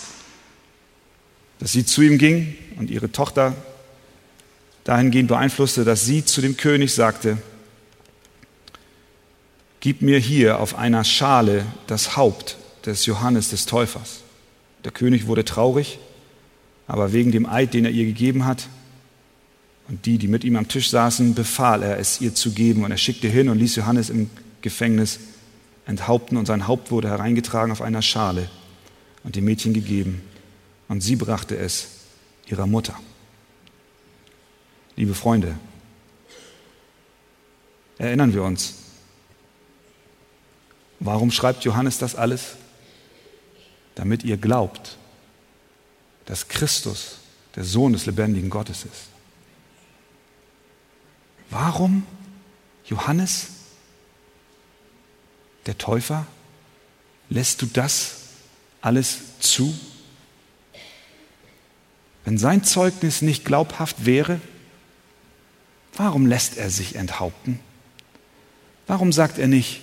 dass 1.58 1.72
sie 1.72 1.84
zu 1.84 2.02
ihm 2.02 2.18
ging 2.18 2.56
und 2.78 2.90
ihre 2.90 3.10
Tochter 3.10 3.54
dahingehend 4.84 5.28
beeinflusste, 5.28 5.84
dass 5.84 6.04
sie 6.04 6.24
zu 6.24 6.40
dem 6.40 6.56
König 6.56 6.94
sagte, 6.94 7.38
gib 9.80 10.02
mir 10.02 10.18
hier 10.18 10.60
auf 10.60 10.76
einer 10.76 11.04
Schale 11.04 11.66
das 11.86 12.16
Haupt 12.16 12.56
des 12.86 13.06
Johannes 13.06 13.50
des 13.50 13.66
Täufers. 13.66 14.20
Der 14.84 14.92
König 14.92 15.26
wurde 15.26 15.44
traurig, 15.44 15.98
aber 16.86 17.12
wegen 17.12 17.32
dem 17.32 17.46
Eid, 17.46 17.74
den 17.74 17.86
er 17.86 17.90
ihr 17.90 18.04
gegeben 18.04 18.44
hat, 18.44 18.68
und 19.88 20.06
die, 20.06 20.18
die 20.18 20.28
mit 20.28 20.44
ihm 20.44 20.56
am 20.56 20.68
Tisch 20.68 20.88
saßen, 20.90 21.34
befahl 21.34 21.82
er, 21.82 21.98
es 21.98 22.20
ihr 22.20 22.34
zu 22.34 22.52
geben. 22.52 22.84
Und 22.84 22.90
er 22.90 22.96
schickte 22.96 23.28
hin 23.28 23.48
und 23.48 23.58
ließ 23.58 23.76
Johannes 23.76 24.08
im 24.08 24.30
Gefängnis 24.62 25.20
enthaupten 25.86 26.38
und 26.38 26.46
sein 26.46 26.66
Haupt 26.66 26.90
wurde 26.90 27.08
hereingetragen 27.08 27.70
auf 27.70 27.82
einer 27.82 28.00
Schale 28.00 28.48
und 29.24 29.36
dem 29.36 29.44
Mädchen 29.44 29.74
gegeben. 29.74 30.22
Und 30.88 31.02
sie 31.02 31.16
brachte 31.16 31.56
es 31.56 31.88
ihrer 32.46 32.66
Mutter. 32.66 32.98
Liebe 34.96 35.14
Freunde, 35.14 35.58
erinnern 37.98 38.32
wir 38.32 38.44
uns, 38.44 38.74
warum 41.00 41.32
schreibt 41.32 41.64
Johannes 41.64 41.98
das 41.98 42.14
alles? 42.14 42.56
Damit 43.96 44.22
ihr 44.24 44.36
glaubt, 44.36 44.96
dass 46.26 46.48
Christus 46.48 47.18
der 47.56 47.64
Sohn 47.64 47.92
des 47.92 48.06
lebendigen 48.06 48.50
Gottes 48.50 48.84
ist. 48.84 49.08
Warum 51.50 52.06
Johannes, 52.86 53.48
der 55.66 55.78
Täufer, 55.78 56.26
lässt 57.28 57.62
du 57.62 57.66
das 57.66 58.16
alles 58.80 59.38
zu? 59.40 59.74
Wenn 62.24 62.38
sein 62.38 62.64
Zeugnis 62.64 63.22
nicht 63.22 63.44
glaubhaft 63.44 64.06
wäre, 64.06 64.40
Warum 65.96 66.26
lässt 66.26 66.56
er 66.56 66.70
sich 66.70 66.96
enthaupten? 66.96 67.60
Warum 68.86 69.12
sagt 69.12 69.38
er 69.38 69.46
nicht, 69.46 69.80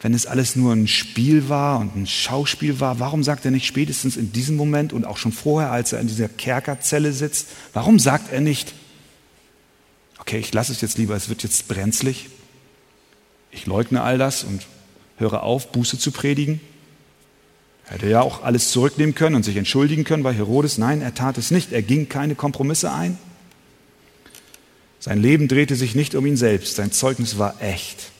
wenn 0.00 0.14
es 0.14 0.26
alles 0.26 0.56
nur 0.56 0.72
ein 0.72 0.88
Spiel 0.88 1.48
war 1.48 1.78
und 1.78 1.94
ein 1.94 2.06
Schauspiel 2.06 2.80
war, 2.80 2.98
warum 2.98 3.22
sagt 3.22 3.44
er 3.44 3.52
nicht 3.52 3.66
spätestens 3.66 4.16
in 4.16 4.32
diesem 4.32 4.56
Moment 4.56 4.92
und 4.92 5.04
auch 5.04 5.16
schon 5.16 5.32
vorher, 5.32 5.70
als 5.70 5.92
er 5.92 6.00
in 6.00 6.08
dieser 6.08 6.28
Kerkerzelle 6.28 7.12
sitzt, 7.12 7.48
warum 7.72 8.00
sagt 8.00 8.32
er 8.32 8.40
nicht, 8.40 8.74
okay, 10.18 10.38
ich 10.38 10.52
lasse 10.52 10.72
es 10.72 10.80
jetzt 10.80 10.98
lieber, 10.98 11.14
es 11.14 11.28
wird 11.28 11.44
jetzt 11.44 11.68
brenzlig, 11.68 12.30
ich 13.52 13.66
leugne 13.66 14.02
all 14.02 14.18
das 14.18 14.42
und 14.42 14.66
höre 15.18 15.44
auf, 15.44 15.70
Buße 15.70 15.98
zu 15.98 16.10
predigen? 16.10 16.60
Hätte 17.84 18.08
ja 18.08 18.22
auch 18.22 18.42
alles 18.42 18.70
zurücknehmen 18.70 19.14
können 19.14 19.36
und 19.36 19.44
sich 19.44 19.56
entschuldigen 19.56 20.04
können 20.04 20.22
bei 20.22 20.32
Herodes. 20.32 20.78
Nein, 20.78 21.02
er 21.02 21.14
tat 21.14 21.36
es 21.36 21.50
nicht. 21.50 21.72
Er 21.72 21.82
ging 21.82 22.08
keine 22.08 22.34
Kompromisse 22.34 22.92
ein. 22.92 23.18
Sein 25.02 25.20
Leben 25.20 25.48
drehte 25.48 25.74
sich 25.74 25.96
nicht 25.96 26.14
um 26.14 26.24
ihn 26.26 26.36
selbst, 26.36 26.76
sein 26.76 26.92
Zeugnis 26.92 27.36
war 27.36 27.60
echt. 27.60 28.12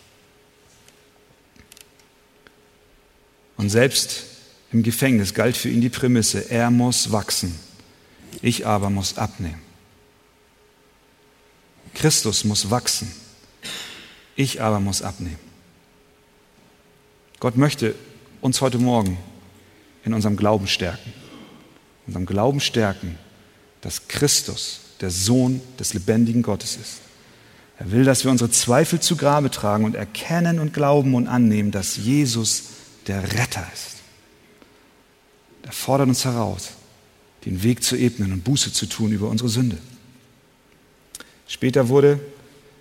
Und 3.57 3.71
selbst 3.71 4.25
im 4.73 4.83
Gefängnis 4.83 5.33
galt 5.33 5.57
für 5.57 5.68
ihn 5.68 5.81
die 5.81 5.90
Prämisse, 5.90 6.51
er 6.51 6.73
muss 6.73 7.12
wachsen, 7.12 7.57
ich 8.40 8.66
aber 8.66 8.90
muss 8.90 9.16
abnehmen. 9.16 9.62
Christus 11.95 12.42
muss 12.42 12.68
wachsen, 12.68 13.12
ich 14.35 14.61
aber 14.61 14.81
muss 14.81 15.03
abnehmen. 15.03 15.38
Gott 17.38 17.57
möchte 17.57 17.95
uns 18.40 18.61
heute 18.61 18.79
Morgen 18.79 19.18
in 20.05 20.14
unserem 20.14 20.37
Glauben 20.37 20.66
stärken. 20.66 21.12
Unserem 22.09 22.27
Glauben 22.27 22.59
stärken, 22.59 23.21
dass 23.83 24.09
Christus 24.09 24.81
der 25.02 25.10
Sohn 25.10 25.60
des 25.78 25.92
lebendigen 25.92 26.42
Gottes 26.42 26.76
ist. 26.76 27.00
Er 27.78 27.90
will, 27.90 28.04
dass 28.04 28.24
wir 28.24 28.30
unsere 28.30 28.50
Zweifel 28.50 29.00
zu 29.00 29.16
Grabe 29.16 29.50
tragen 29.50 29.84
und 29.84 29.96
erkennen 29.96 30.60
und 30.60 30.72
glauben 30.72 31.14
und 31.14 31.26
annehmen, 31.26 31.72
dass 31.72 31.96
Jesus 31.96 32.64
der 33.09 33.22
Retter 33.22 33.66
ist. 33.74 33.96
Er 35.62 35.72
fordert 35.72 36.09
uns 36.09 36.24
heraus, 36.24 36.70
den 37.44 37.62
Weg 37.62 37.82
zu 37.82 37.96
ebnen 37.96 38.32
und 38.32 38.44
Buße 38.44 38.72
zu 38.72 38.86
tun 38.86 39.12
über 39.12 39.28
unsere 39.28 39.48
Sünde. 39.48 39.78
Später 41.48 41.88
wurde, 41.88 42.20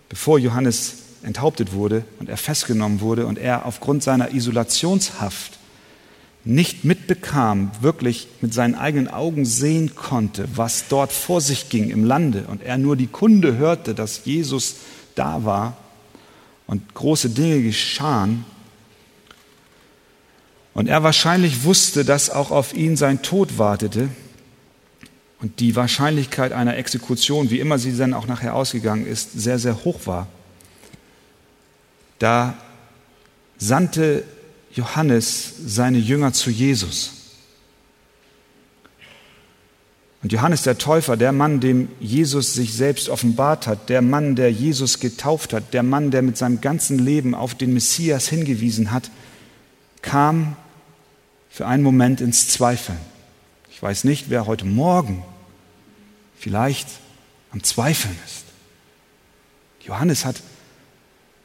bevor 0.08 0.38
Johannes 0.40 0.98
enthauptet 1.24 1.74
wurde 1.74 2.06
und 2.20 2.30
er 2.30 2.38
festgenommen 2.38 3.02
wurde 3.02 3.26
und 3.26 3.38
er 3.38 3.66
aufgrund 3.66 4.04
seiner 4.04 4.34
Isolationshaft 4.34 5.60
nicht 6.44 6.84
mitbekam, 6.84 7.72
wirklich 7.82 8.28
mit 8.42 8.54
seinen 8.54 8.76
eigenen 8.76 9.08
Augen 9.08 9.46
sehen 9.46 9.96
konnte, 9.96 10.48
was 10.56 10.88
dort 10.88 11.12
vor 11.12 11.40
sich 11.40 11.70
ging 11.70 11.90
im 11.90 12.04
Lande 12.04 12.46
und 12.48 12.64
er 12.64 12.78
nur 12.78 12.96
die 12.96 13.08
Kunde 13.08 13.58
hörte, 13.58 13.94
dass 13.94 14.26
Jesus 14.26 14.78
da 15.16 15.46
war 15.46 15.78
und 16.66 16.94
große 16.96 17.30
Dinge 17.30 17.62
geschahen 17.62 18.46
und 20.74 20.88
er 20.88 21.04
wahrscheinlich 21.04 21.64
wusste, 21.64 22.06
dass 22.06 22.30
auch 22.30 22.50
auf 22.50 22.74
ihn 22.74 22.98
sein 22.98 23.22
Tod 23.22 23.58
wartete 23.58 24.10
und 25.42 25.60
die 25.60 25.76
Wahrscheinlichkeit 25.76 26.54
einer 26.54 26.78
Exekution, 26.78 27.50
wie 27.50 27.60
immer 27.60 27.78
sie 27.78 27.96
dann 27.96 28.14
auch 28.14 28.28
nachher 28.28 28.56
ausgegangen 28.56 29.06
ist, 29.06 29.34
sehr, 29.34 29.60
sehr 29.60 29.84
hoch 29.84 30.02
war. 30.06 30.28
Da 32.20 32.56
sandte 33.58 34.24
Johannes 34.74 35.54
seine 35.66 35.98
Jünger 35.98 36.34
zu 36.34 36.50
Jesus 36.50 37.22
Und 40.24 40.32
Johannes 40.32 40.62
der 40.64 40.78
Täufer, 40.78 41.18
der 41.18 41.32
Mann, 41.32 41.60
dem 41.60 41.90
Jesus 42.00 42.54
sich 42.54 42.74
selbst 42.74 43.10
offenbart 43.10 43.66
hat, 43.66 43.90
der 43.90 44.04
Mann, 44.04 44.36
der 44.36 44.52
Jesus 44.52 45.00
getauft 45.00 45.52
hat, 45.52 45.74
der 45.74 45.82
Mann, 45.82 46.12
der 46.12 46.22
mit 46.22 46.38
seinem 46.38 46.62
ganzen 46.62 47.00
Leben 47.00 47.34
auf 47.34 47.56
den 47.56 47.74
Messias 47.74 48.28
hingewiesen 48.28 48.92
hat, 48.92 49.10
kam 50.04 50.56
für 51.50 51.66
einen 51.66 51.82
Moment 51.82 52.22
ins 52.22 52.50
Zweifeln. 52.50 53.00
Ich 53.72 53.82
weiß 53.82 54.04
nicht, 54.04 54.30
wer 54.30 54.46
heute 54.46 54.66
Morgen 54.66 55.24
vielleicht 56.38 56.88
am 57.52 57.64
Zweifeln 57.64 58.18
ist. 58.26 58.46
Johannes 59.88 60.24
hat 60.24 60.36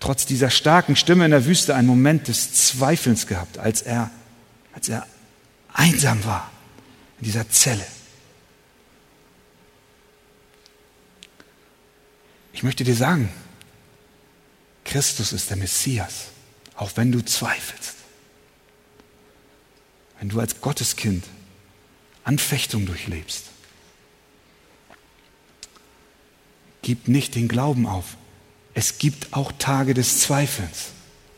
trotz 0.06 0.24
dieser 0.24 0.50
starken 0.50 0.94
Stimme 0.94 1.24
in 1.24 1.32
der 1.32 1.46
Wüste 1.46 1.74
einen 1.74 1.88
Moment 1.88 2.28
des 2.28 2.52
Zweifelns 2.52 3.26
gehabt, 3.26 3.58
als 3.58 3.82
er, 3.82 4.08
als 4.72 4.88
er 4.88 5.04
einsam 5.72 6.24
war 6.24 6.48
in 7.18 7.24
dieser 7.24 7.50
Zelle. 7.50 7.84
Ich 12.52 12.62
möchte 12.62 12.84
dir 12.84 12.94
sagen, 12.94 13.30
Christus 14.84 15.32
ist 15.32 15.50
der 15.50 15.56
Messias, 15.56 16.26
auch 16.76 16.92
wenn 16.94 17.10
du 17.10 17.24
zweifelst. 17.24 17.96
Wenn 20.20 20.28
du 20.28 20.38
als 20.38 20.60
Gotteskind 20.60 21.24
Anfechtung 22.22 22.86
durchlebst. 22.86 23.46
Gib 26.82 27.08
nicht 27.08 27.34
den 27.34 27.48
Glauben 27.48 27.86
auf. 27.86 28.16
Es 28.78 28.98
gibt 28.98 29.32
auch 29.32 29.52
Tage 29.52 29.94
des 29.94 30.20
Zweifelns. 30.20 30.88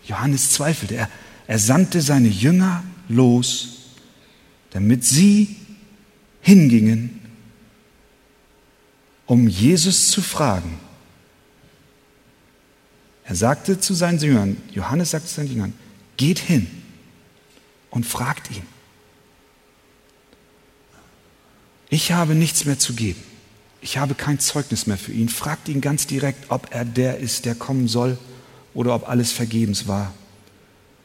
Johannes 0.04 0.50
zweifelte. 0.50 0.96
Er, 0.96 1.08
er 1.46 1.60
sandte 1.60 2.00
seine 2.00 2.26
Jünger 2.26 2.82
los, 3.08 3.94
damit 4.70 5.04
sie 5.04 5.54
hingingen, 6.40 7.20
um 9.24 9.46
Jesus 9.46 10.08
zu 10.08 10.20
fragen. 10.20 10.80
Er 13.22 13.36
sagte 13.36 13.78
zu 13.78 13.94
seinen 13.94 14.18
Jüngern, 14.18 14.56
Johannes 14.72 15.12
sagte 15.12 15.28
zu 15.28 15.36
seinen 15.36 15.52
Jüngern, 15.52 15.74
geht 16.16 16.40
hin 16.40 16.66
und 17.90 18.04
fragt 18.04 18.50
ihn. 18.50 18.66
Ich 21.88 22.10
habe 22.10 22.34
nichts 22.34 22.64
mehr 22.64 22.80
zu 22.80 22.94
geben. 22.94 23.27
Ich 23.80 23.98
habe 23.98 24.14
kein 24.14 24.40
Zeugnis 24.40 24.86
mehr 24.86 24.98
für 24.98 25.12
ihn. 25.12 25.28
Fragt 25.28 25.68
ihn 25.68 25.80
ganz 25.80 26.06
direkt, 26.06 26.50
ob 26.50 26.68
er 26.70 26.84
der 26.84 27.18
ist, 27.18 27.44
der 27.44 27.54
kommen 27.54 27.88
soll 27.88 28.18
oder 28.74 28.94
ob 28.94 29.08
alles 29.08 29.32
vergebens 29.32 29.86
war 29.86 30.12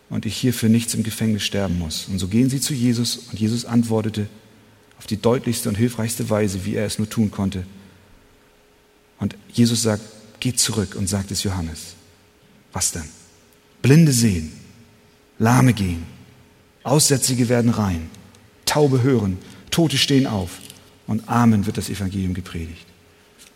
und 0.10 0.26
ich 0.26 0.36
hier 0.36 0.54
für 0.54 0.70
nichts 0.70 0.94
im 0.94 1.04
Gefängnis 1.04 1.44
sterben 1.44 1.78
muss. 1.80 2.08
Und 2.08 2.20
so 2.20 2.28
gehen 2.28 2.50
sie 2.50 2.60
zu 2.60 2.74
Jesus 2.74 3.18
und 3.18 3.40
Jesus 3.40 3.66
antwortete 3.66 4.28
auf 4.98 5.08
die 5.08 5.22
deutlichste 5.22 5.70
und 5.70 5.76
hilfreichste 5.76 6.30
Weise, 6.30 6.66
wie 6.66 6.76
er 6.76 6.86
es 6.86 6.98
nur 6.98 7.10
tun 7.10 7.32
konnte. 7.32 7.66
Und 9.20 9.36
Jesus 9.52 9.82
sagt, 9.82 10.04
geht 10.40 10.60
zurück 10.60 10.96
und 10.96 11.08
sagt 11.08 11.32
es 11.32 11.44
Johannes. 11.44 11.96
Was 12.74 12.92
denn? 12.92 13.04
Blinde 13.82 14.12
sehen, 14.12 14.52
Lahme 15.40 15.74
gehen, 15.74 16.06
Aussätzige 16.84 17.50
werden 17.50 17.72
rein, 17.72 18.10
Taube 18.66 19.04
hören, 19.04 19.38
Tote 19.72 19.98
stehen 19.98 20.28
auf 20.28 20.52
und 21.08 21.28
Amen 21.28 21.66
wird 21.66 21.78
das 21.78 21.90
Evangelium 21.90 22.34
gepredigt. 22.34 22.86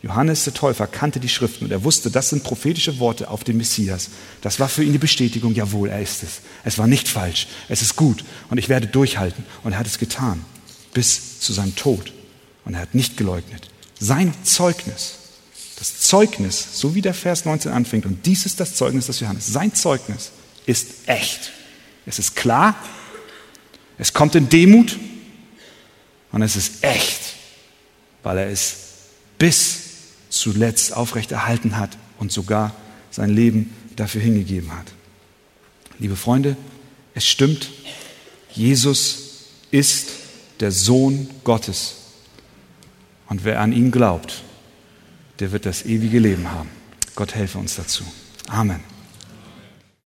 Johannes 0.03 0.43
der 0.43 0.53
Täufer 0.53 0.85
kannte 0.85 1.19
die 1.19 1.29
Schriften 1.29 1.65
und 1.65 1.71
er 1.71 1.83
wusste, 1.83 2.11
das 2.11 2.29
sind 2.29 2.43
prophetische 2.43 2.99
Worte 2.99 3.29
auf 3.29 3.43
den 3.43 3.57
Messias. 3.57 4.09
Das 4.41 4.59
war 4.59 4.69
für 4.69 4.83
ihn 4.83 4.91
die 4.91 4.99
Bestätigung, 4.99 5.55
jawohl, 5.55 5.89
er 5.89 6.01
ist 6.01 6.21
es. 6.21 6.41
Es 6.63 6.77
war 6.77 6.85
nicht 6.85 7.07
falsch, 7.07 7.47
es 7.67 7.81
ist 7.81 7.95
gut 7.95 8.23
und 8.49 8.59
ich 8.59 8.69
werde 8.69 8.87
durchhalten. 8.87 9.43
Und 9.63 9.71
er 9.71 9.79
hat 9.79 9.87
es 9.87 9.97
getan 9.97 10.45
bis 10.93 11.39
zu 11.39 11.51
seinem 11.51 11.75
Tod. 11.75 12.13
Und 12.63 12.75
er 12.75 12.81
hat 12.81 12.93
nicht 12.93 13.17
geleugnet. 13.17 13.69
Sein 13.99 14.33
Zeugnis 14.43 15.17
das 15.77 15.99
Zeugnis, 15.99 16.67
so 16.73 16.95
wie 16.95 17.01
der 17.01 17.13
Vers 17.13 17.45
19 17.45 17.71
anfängt, 17.71 18.05
und 18.05 18.25
dies 18.25 18.45
ist 18.45 18.59
das 18.59 18.73
Zeugnis 18.73 19.05
des 19.05 19.19
Johannes, 19.19 19.47
sein 19.47 19.73
Zeugnis 19.73 20.31
ist 20.65 20.89
echt. 21.05 21.51
Es 22.05 22.19
ist 22.19 22.35
klar, 22.35 22.75
es 23.99 24.11
kommt 24.11 24.33
in 24.35 24.49
Demut 24.49 24.97
und 26.31 26.41
es 26.41 26.55
ist 26.55 26.83
echt, 26.83 27.35
weil 28.27 28.39
er 28.39 28.49
es 28.49 28.75
bis 29.37 29.83
zuletzt 30.27 30.93
aufrechterhalten 30.93 31.77
hat 31.77 31.97
und 32.19 32.29
sogar 32.29 32.75
sein 33.09 33.29
Leben 33.29 33.73
dafür 33.95 34.19
hingegeben 34.19 34.73
hat. 34.73 34.87
Liebe 35.97 36.17
Freunde, 36.17 36.57
es 37.15 37.25
stimmt, 37.25 37.69
Jesus 38.51 39.45
ist 39.71 40.09
der 40.59 40.73
Sohn 40.73 41.29
Gottes. 41.45 41.95
Und 43.29 43.45
wer 43.45 43.61
an 43.61 43.71
ihn 43.71 43.91
glaubt, 43.91 44.43
der 45.39 45.53
wird 45.53 45.65
das 45.65 45.85
ewige 45.85 46.19
Leben 46.19 46.51
haben. 46.51 46.69
Gott 47.15 47.33
helfe 47.33 47.59
uns 47.59 47.77
dazu. 47.77 48.03
Amen. 48.49 48.96